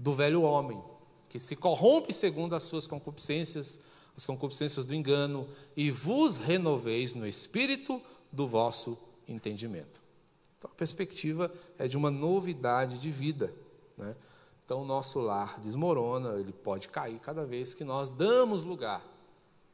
do 0.00 0.14
velho 0.14 0.42
homem, 0.42 0.82
que 1.28 1.38
se 1.38 1.54
corrompe 1.54 2.12
segundo 2.12 2.54
as 2.54 2.62
suas 2.62 2.86
concupiscências, 2.86 3.80
as 4.16 4.24
concupiscências 4.24 4.86
do 4.86 4.94
engano, 4.94 5.46
e 5.76 5.90
vos 5.90 6.38
renoveis 6.38 7.12
no 7.12 7.26
espírito 7.26 8.00
do 8.32 8.46
vosso 8.46 8.96
entendimento. 9.28 10.00
Então, 10.58 10.70
a 10.72 10.74
perspectiva 10.74 11.52
é 11.78 11.86
de 11.86 11.98
uma 11.98 12.10
novidade 12.10 12.98
de 12.98 13.10
vida. 13.10 13.54
Né? 13.96 14.16
Então, 14.64 14.82
o 14.82 14.86
nosso 14.86 15.20
lar 15.20 15.60
desmorona, 15.60 16.40
ele 16.40 16.52
pode 16.52 16.88
cair 16.88 17.18
cada 17.18 17.44
vez 17.44 17.74
que 17.74 17.84
nós 17.84 18.08
damos 18.08 18.64
lugar 18.64 19.04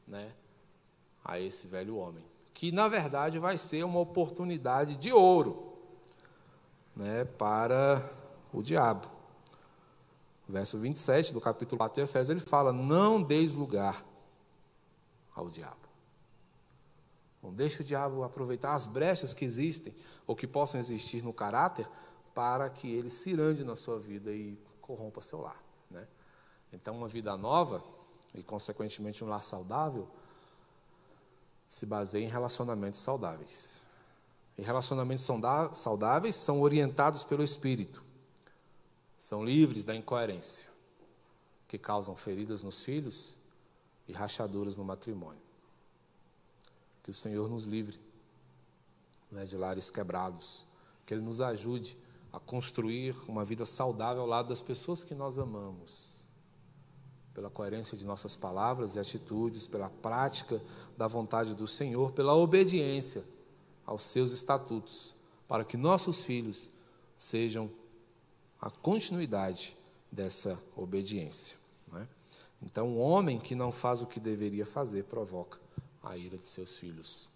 né, 0.05 0.33
a 1.23 1.39
esse 1.39 1.67
velho 1.67 1.95
homem, 1.95 2.23
que 2.53 2.69
na 2.69 2.89
verdade 2.89 3.39
vai 3.39 3.57
ser 3.57 3.85
uma 3.85 3.99
oportunidade 3.99 4.97
de 4.97 5.13
ouro 5.13 5.73
né, 6.93 7.23
para 7.23 8.11
o 8.51 8.61
diabo. 8.61 9.16
Verso 10.47 10.77
27 10.77 11.33
do 11.33 11.41
capítulo 11.41 11.77
4 11.79 11.95
de 11.95 12.09
Efésios, 12.09 12.29
ele 12.29 12.39
fala: 12.39 12.71
Não 12.71 13.21
deis 13.21 13.53
lugar 13.55 14.05
ao 15.35 15.49
diabo. 15.49 15.87
Não 17.41 17.53
deixe 17.53 17.81
o 17.81 17.85
diabo 17.85 18.23
aproveitar 18.23 18.73
as 18.73 18.85
brechas 18.85 19.33
que 19.33 19.45
existem 19.45 19.95
ou 20.25 20.35
que 20.35 20.47
possam 20.47 20.79
existir 20.79 21.23
no 21.23 21.31
caráter 21.31 21.87
para 22.33 22.69
que 22.69 22.91
ele 22.91 23.09
cirande 23.09 23.63
na 23.63 23.75
sua 23.75 23.99
vida 23.99 24.31
e 24.31 24.57
corrompa 24.81 25.21
seu 25.21 25.41
lar. 25.41 25.61
Né? 25.89 26.07
Então, 26.73 26.95
uma 26.95 27.07
vida 27.07 27.35
nova 27.37 27.83
e, 28.33 28.43
consequentemente, 28.43 29.23
um 29.23 29.27
lar 29.27 29.43
saudável 29.43 30.07
se 31.69 31.85
baseia 31.85 32.25
em 32.25 32.29
relacionamentos 32.29 32.99
saudáveis. 32.99 33.85
E 34.57 34.61
relacionamentos 34.61 35.27
saudáveis 35.73 36.35
são 36.35 36.61
orientados 36.61 37.23
pelo 37.23 37.43
Espírito, 37.43 38.03
são 39.27 39.43
livres 39.43 39.83
da 39.83 39.93
incoerência, 39.93 40.69
que 41.67 41.77
causam 41.77 42.15
feridas 42.15 42.63
nos 42.63 42.81
filhos 42.81 43.37
e 44.07 44.13
rachaduras 44.13 44.77
no 44.77 44.85
matrimônio. 44.85 45.41
Que 47.03 47.11
o 47.11 47.13
Senhor 47.13 47.49
nos 47.49 47.65
livre 47.65 47.99
né, 49.29 49.43
de 49.43 49.57
lares 49.57 49.91
quebrados, 49.91 50.65
que 51.05 51.13
Ele 51.13 51.19
nos 51.19 51.41
ajude 51.41 51.97
a 52.31 52.39
construir 52.39 53.17
uma 53.27 53.43
vida 53.43 53.65
saudável 53.65 54.21
ao 54.21 54.29
lado 54.29 54.47
das 54.47 54.61
pessoas 54.61 55.03
que 55.03 55.13
nós 55.13 55.37
amamos, 55.37 56.29
pela 57.33 57.49
coerência 57.49 57.97
de 57.97 58.05
nossas 58.05 58.33
palavras 58.33 58.95
e 58.95 58.99
atitudes, 58.99 59.67
pela 59.67 59.89
prática 59.89 60.63
da 60.95 61.05
vontade 61.05 61.53
do 61.53 61.67
Senhor, 61.67 62.13
pela 62.13 62.33
obediência 62.33 63.25
aos 63.85 64.03
seus 64.03 64.31
estatutos, 64.31 65.13
para 65.49 65.65
que 65.65 65.75
nossos 65.75 66.23
filhos 66.23 66.71
sejam 67.17 67.69
a 68.59 68.69
continuidade 68.69 69.77
dessa 70.11 70.61
obediência. 70.75 71.57
É? 71.95 72.07
Então, 72.61 72.87
um 72.87 72.99
homem 72.99 73.39
que 73.39 73.55
não 73.55 73.71
faz 73.71 74.01
o 74.01 74.07
que 74.07 74.19
deveria 74.19 74.65
fazer 74.65 75.03
provoca 75.03 75.59
a 76.03 76.17
ira 76.17 76.37
de 76.37 76.47
seus 76.47 76.77
filhos, 76.77 77.31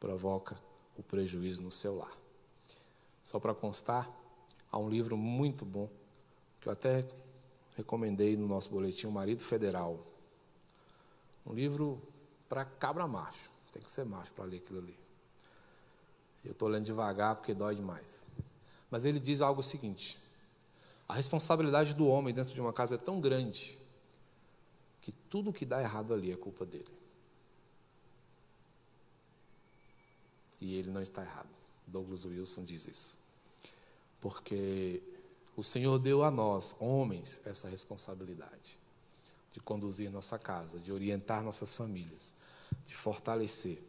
provoca 0.00 0.58
o 0.96 1.02
prejuízo 1.02 1.62
no 1.62 1.72
seu 1.72 1.96
lar. 1.96 2.16
Só 3.24 3.38
para 3.38 3.54
constar, 3.54 4.10
há 4.70 4.78
um 4.78 4.88
livro 4.88 5.16
muito 5.16 5.64
bom, 5.64 5.88
que 6.60 6.68
eu 6.68 6.72
até 6.72 7.06
recomendei 7.76 8.36
no 8.36 8.46
nosso 8.46 8.70
boletim, 8.70 9.06
O 9.06 9.12
Marido 9.12 9.42
Federal. 9.42 9.98
Um 11.44 11.52
livro 11.52 12.00
para 12.48 12.64
cabra 12.64 13.06
macho, 13.06 13.50
tem 13.72 13.82
que 13.82 13.90
ser 13.90 14.04
macho 14.04 14.32
para 14.32 14.44
ler 14.44 14.58
aquilo 14.58 14.78
ali. 14.78 14.96
Eu 16.44 16.52
estou 16.52 16.68
lendo 16.68 16.84
devagar 16.84 17.36
porque 17.36 17.54
dói 17.54 17.74
demais. 17.74 18.26
Mas 18.90 19.04
ele 19.04 19.18
diz 19.18 19.40
algo 19.40 19.62
seguinte: 19.62 20.18
a 21.08 21.14
responsabilidade 21.14 21.94
do 21.94 22.06
homem 22.06 22.32
dentro 22.32 22.54
de 22.54 22.60
uma 22.60 22.72
casa 22.72 22.94
é 22.94 22.98
tão 22.98 23.20
grande 23.20 23.78
que 25.00 25.12
tudo 25.12 25.52
que 25.52 25.66
dá 25.66 25.82
errado 25.82 26.14
ali 26.14 26.32
é 26.32 26.36
culpa 26.36 26.64
dele. 26.64 26.90
E 30.60 30.76
ele 30.76 30.90
não 30.90 31.02
está 31.02 31.22
errado. 31.22 31.50
Douglas 31.86 32.24
Wilson 32.24 32.64
diz 32.64 32.88
isso. 32.88 33.18
Porque 34.18 35.02
o 35.54 35.62
Senhor 35.62 35.98
deu 35.98 36.24
a 36.24 36.30
nós, 36.30 36.74
homens, 36.80 37.42
essa 37.44 37.68
responsabilidade 37.68 38.78
de 39.52 39.60
conduzir 39.60 40.10
nossa 40.10 40.38
casa, 40.38 40.78
de 40.78 40.90
orientar 40.90 41.42
nossas 41.42 41.76
famílias, 41.76 42.34
de 42.86 42.94
fortalecer 42.94 43.80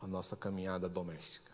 a 0.00 0.06
nossa 0.06 0.36
caminhada 0.36 0.88
doméstica. 0.88 1.51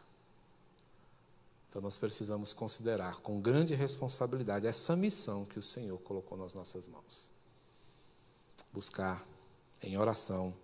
Então 1.69 1.83
nós 1.83 1.99
precisamos 1.99 2.53
considerar 2.53 3.21
com 3.21 3.41
grande 3.41 3.75
responsabilidade 3.75 4.67
essa 4.67 4.97
missão 4.97 5.45
que 5.45 5.59
o 5.59 5.63
Senhor 5.63 5.99
colocou 6.01 6.39
nas 6.39 6.55
nossas 6.55 6.89
mãos. 6.89 7.31
Buscar 8.73 9.27
em 9.83 9.97
oração, 9.99 10.55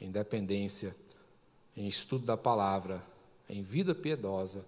em 0.00 0.10
dependência, 0.10 0.94
em 1.76 1.86
estudo 1.86 2.26
da 2.26 2.36
palavra, 2.36 3.04
em 3.48 3.62
vida 3.62 3.94
piedosa, 3.94 4.66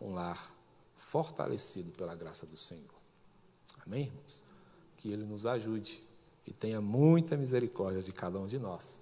um 0.00 0.12
lar 0.12 0.52
fortalecido 0.96 1.92
pela 1.92 2.14
graça 2.14 2.44
do 2.44 2.56
Senhor. 2.56 2.94
Amém, 3.86 4.06
irmãos? 4.06 4.44
Que 4.96 5.10
Ele 5.10 5.24
nos 5.24 5.46
ajude 5.46 6.02
e 6.46 6.52
tenha 6.52 6.80
muita 6.80 7.36
misericórdia 7.36 8.02
de 8.02 8.12
cada 8.12 8.38
um 8.38 8.46
de 8.46 8.58
nós, 8.58 9.00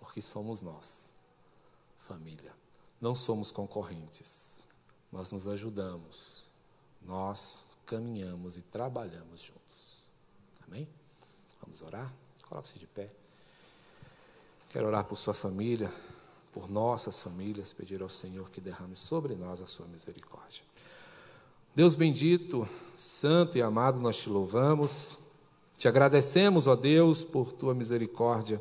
porque 0.00 0.22
somos 0.22 0.60
nós, 0.60 1.12
família. 1.98 2.52
Não 3.00 3.14
somos 3.14 3.50
concorrentes, 3.52 4.57
nós 5.12 5.30
nos 5.30 5.46
ajudamos, 5.46 6.46
nós 7.02 7.64
caminhamos 7.86 8.56
e 8.56 8.62
trabalhamos 8.62 9.42
juntos. 9.42 10.10
Amém? 10.66 10.88
Vamos 11.62 11.82
orar? 11.82 12.12
Coloque-se 12.48 12.78
de 12.78 12.86
pé. 12.86 13.10
Quero 14.70 14.86
orar 14.86 15.04
por 15.04 15.16
sua 15.16 15.34
família 15.34 15.90
por 16.58 16.68
nossas 16.68 17.22
famílias, 17.22 17.72
pedir 17.72 18.02
ao 18.02 18.08
Senhor 18.08 18.50
que 18.50 18.60
derrame 18.60 18.96
sobre 18.96 19.36
nós 19.36 19.60
a 19.60 19.66
sua 19.68 19.86
misericórdia. 19.86 20.62
Deus 21.72 21.94
bendito, 21.94 22.68
santo 22.96 23.56
e 23.56 23.62
amado, 23.62 24.00
nós 24.00 24.16
te 24.16 24.28
louvamos, 24.28 25.20
te 25.76 25.86
agradecemos, 25.86 26.66
ó 26.66 26.74
Deus, 26.74 27.22
por 27.22 27.52
tua 27.52 27.74
misericórdia, 27.74 28.60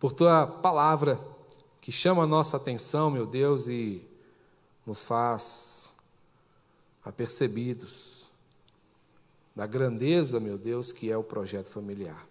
por 0.00 0.12
tua 0.12 0.46
palavra 0.46 1.16
que 1.80 1.92
chama 1.92 2.24
a 2.24 2.26
nossa 2.26 2.56
atenção, 2.56 3.08
meu 3.08 3.24
Deus, 3.24 3.68
e 3.68 4.04
nos 4.86 5.04
faz 5.04 5.92
apercebidos 7.04 8.24
da 9.54 9.66
grandeza, 9.66 10.40
meu 10.40 10.58
Deus, 10.58 10.90
que 10.90 11.10
é 11.10 11.16
o 11.16 11.22
projeto 11.22 11.68
familiar. 11.68 12.26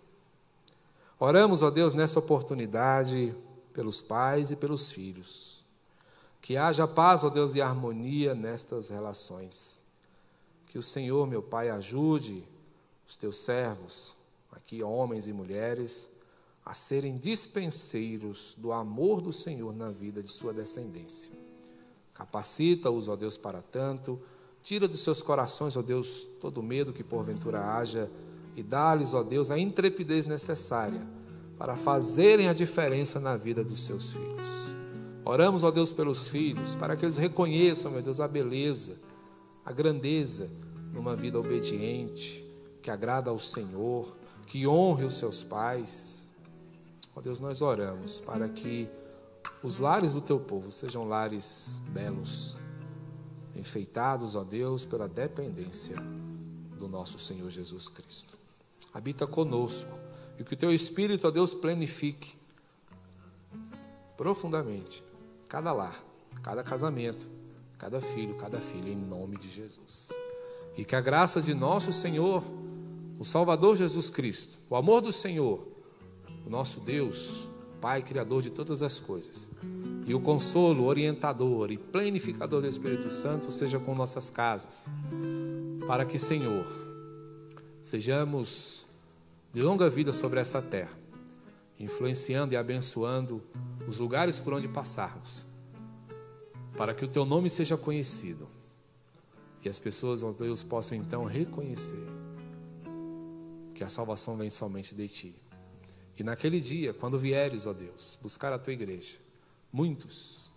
Oramos, 1.19 1.63
ó 1.63 1.69
Deus, 1.69 1.93
nessa 1.93 2.19
oportunidade 2.19 3.33
pelos 3.71 4.01
pais 4.01 4.51
e 4.51 4.55
pelos 4.55 4.91
filhos. 4.91 5.63
Que 6.41 6.57
haja 6.57 6.85
paz, 6.85 7.23
ó 7.23 7.29
Deus, 7.29 7.55
e 7.55 7.61
harmonia 7.61 8.35
nestas 8.35 8.89
relações. 8.89 9.81
Que 10.67 10.77
o 10.77 10.83
Senhor, 10.83 11.25
meu 11.25 11.41
Pai, 11.41 11.69
ajude 11.69 12.43
os 13.07 13.15
teus 13.15 13.37
servos, 13.37 14.13
aqui 14.51 14.83
homens 14.83 15.27
e 15.27 15.33
mulheres, 15.33 16.09
a 16.65 16.73
serem 16.73 17.17
dispenseiros 17.17 18.55
do 18.57 18.73
amor 18.73 19.21
do 19.21 19.31
Senhor 19.31 19.73
na 19.73 19.89
vida 19.89 20.21
de 20.21 20.29
sua 20.29 20.53
descendência. 20.53 21.42
Capacita-os, 22.13 23.07
ó 23.07 23.15
Deus, 23.15 23.37
para 23.37 23.61
tanto. 23.61 24.19
Tira 24.61 24.87
dos 24.87 25.01
seus 25.01 25.21
corações, 25.21 25.75
ó 25.75 25.81
Deus, 25.81 26.27
todo 26.39 26.63
medo 26.63 26.93
que 26.93 27.03
porventura 27.03 27.59
haja 27.59 28.09
e 28.55 28.63
dá-lhes, 28.63 29.13
ó 29.13 29.23
Deus, 29.23 29.51
a 29.51 29.57
intrepidez 29.57 30.25
necessária 30.25 31.07
para 31.57 31.75
fazerem 31.75 32.47
a 32.47 32.53
diferença 32.53 33.19
na 33.19 33.35
vida 33.35 33.63
dos 33.63 33.83
seus 33.83 34.11
filhos. 34.11 34.47
Oramos, 35.25 35.63
ó 35.63 35.71
Deus, 35.71 35.91
pelos 35.91 36.27
filhos, 36.27 36.75
para 36.75 36.95
que 36.95 37.05
eles 37.05 37.17
reconheçam, 37.17 37.91
meu 37.91 38.01
Deus, 38.01 38.19
a 38.19 38.27
beleza, 38.27 38.99
a 39.65 39.71
grandeza 39.71 40.49
numa 40.91 41.15
vida 41.15 41.39
obediente, 41.39 42.45
que 42.81 42.91
agrada 42.91 43.29
ao 43.29 43.39
Senhor, 43.39 44.15
que 44.45 44.67
honre 44.67 45.05
os 45.05 45.15
seus 45.15 45.41
pais. 45.41 46.29
Ó 47.15 47.21
Deus, 47.21 47.39
nós 47.39 47.61
oramos 47.61 48.19
para 48.19 48.49
que 48.49 48.89
os 49.63 49.77
lares 49.77 50.13
do 50.13 50.19
teu 50.19 50.39
povo 50.39 50.71
sejam 50.71 51.07
lares 51.07 51.81
belos, 51.87 52.57
enfeitados, 53.55 54.35
ó 54.35 54.43
Deus, 54.43 54.83
pela 54.83 55.07
dependência 55.07 55.95
do 56.77 56.87
nosso 56.87 57.17
Senhor 57.17 57.49
Jesus 57.49 57.87
Cristo. 57.87 58.37
Habita 58.93 59.25
conosco 59.25 59.97
e 60.37 60.43
que 60.43 60.53
o 60.53 60.57
teu 60.57 60.73
Espírito, 60.73 61.27
ó 61.27 61.31
Deus, 61.31 61.53
planifique 61.53 62.33
profundamente 64.17 65.03
cada 65.47 65.71
lar, 65.71 66.03
cada 66.41 66.61
casamento, 66.61 67.25
cada 67.77 68.01
filho, 68.01 68.35
cada 68.35 68.59
filha, 68.59 68.89
em 68.89 68.97
nome 68.97 69.37
de 69.37 69.49
Jesus. 69.49 70.09
E 70.75 70.83
que 70.83 70.95
a 70.95 71.01
graça 71.01 71.41
de 71.41 71.53
nosso 71.53 71.93
Senhor, 71.93 72.43
o 73.19 73.23
Salvador 73.23 73.75
Jesus 73.75 74.09
Cristo, 74.09 74.57
o 74.69 74.75
amor 74.75 75.01
do 75.01 75.11
Senhor, 75.11 75.65
o 76.45 76.49
nosso 76.49 76.79
Deus, 76.81 77.47
Pai 77.83 78.01
Criador 78.01 78.41
de 78.41 78.49
todas 78.49 78.81
as 78.81 78.97
coisas, 78.97 79.51
e 80.05 80.15
o 80.15 80.21
consolo, 80.21 80.85
orientador 80.85 81.69
e 81.69 81.77
planificador 81.77 82.61
do 82.61 82.67
Espírito 82.69 83.11
Santo 83.11 83.51
seja 83.51 83.77
com 83.77 83.93
nossas 83.93 84.29
casas, 84.29 84.87
para 85.85 86.05
que, 86.05 86.17
Senhor, 86.17 86.65
sejamos 87.81 88.85
de 89.53 89.61
longa 89.61 89.89
vida 89.89 90.13
sobre 90.13 90.39
essa 90.39 90.61
terra, 90.61 90.97
influenciando 91.77 92.53
e 92.53 92.55
abençoando 92.55 93.43
os 93.85 93.99
lugares 93.99 94.39
por 94.39 94.53
onde 94.53 94.69
passarmos, 94.69 95.45
para 96.77 96.93
que 96.93 97.03
o 97.03 97.09
teu 97.09 97.25
nome 97.25 97.49
seja 97.49 97.75
conhecido 97.75 98.47
e 99.61 99.67
as 99.67 99.77
pessoas, 99.77 100.23
ó 100.23 100.31
Deus, 100.31 100.63
possam 100.63 100.97
então 100.97 101.25
reconhecer 101.25 102.07
que 103.75 103.83
a 103.83 103.89
salvação 103.89 104.37
vem 104.37 104.49
somente 104.49 104.95
de 104.95 105.09
ti. 105.09 105.42
E 106.17 106.23
naquele 106.23 106.61
dia, 106.61 106.93
quando 106.93 107.17
vieres, 107.17 107.65
ó 107.65 107.73
Deus, 107.73 108.17
buscar 108.21 108.53
a 108.53 108.59
tua 108.59 108.73
igreja, 108.73 109.17
muitos 109.71 110.51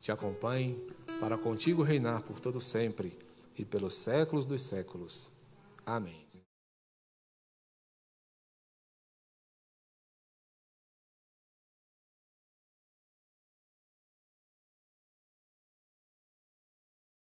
te 0.00 0.12
acompanhem 0.12 0.80
para 1.18 1.36
contigo 1.36 1.82
reinar 1.82 2.22
por 2.22 2.38
todo 2.38 2.60
sempre 2.60 3.18
e 3.58 3.64
pelos 3.64 3.94
séculos 3.94 4.46
dos 4.46 4.62
séculos. 4.62 5.28
Amém. 5.84 6.24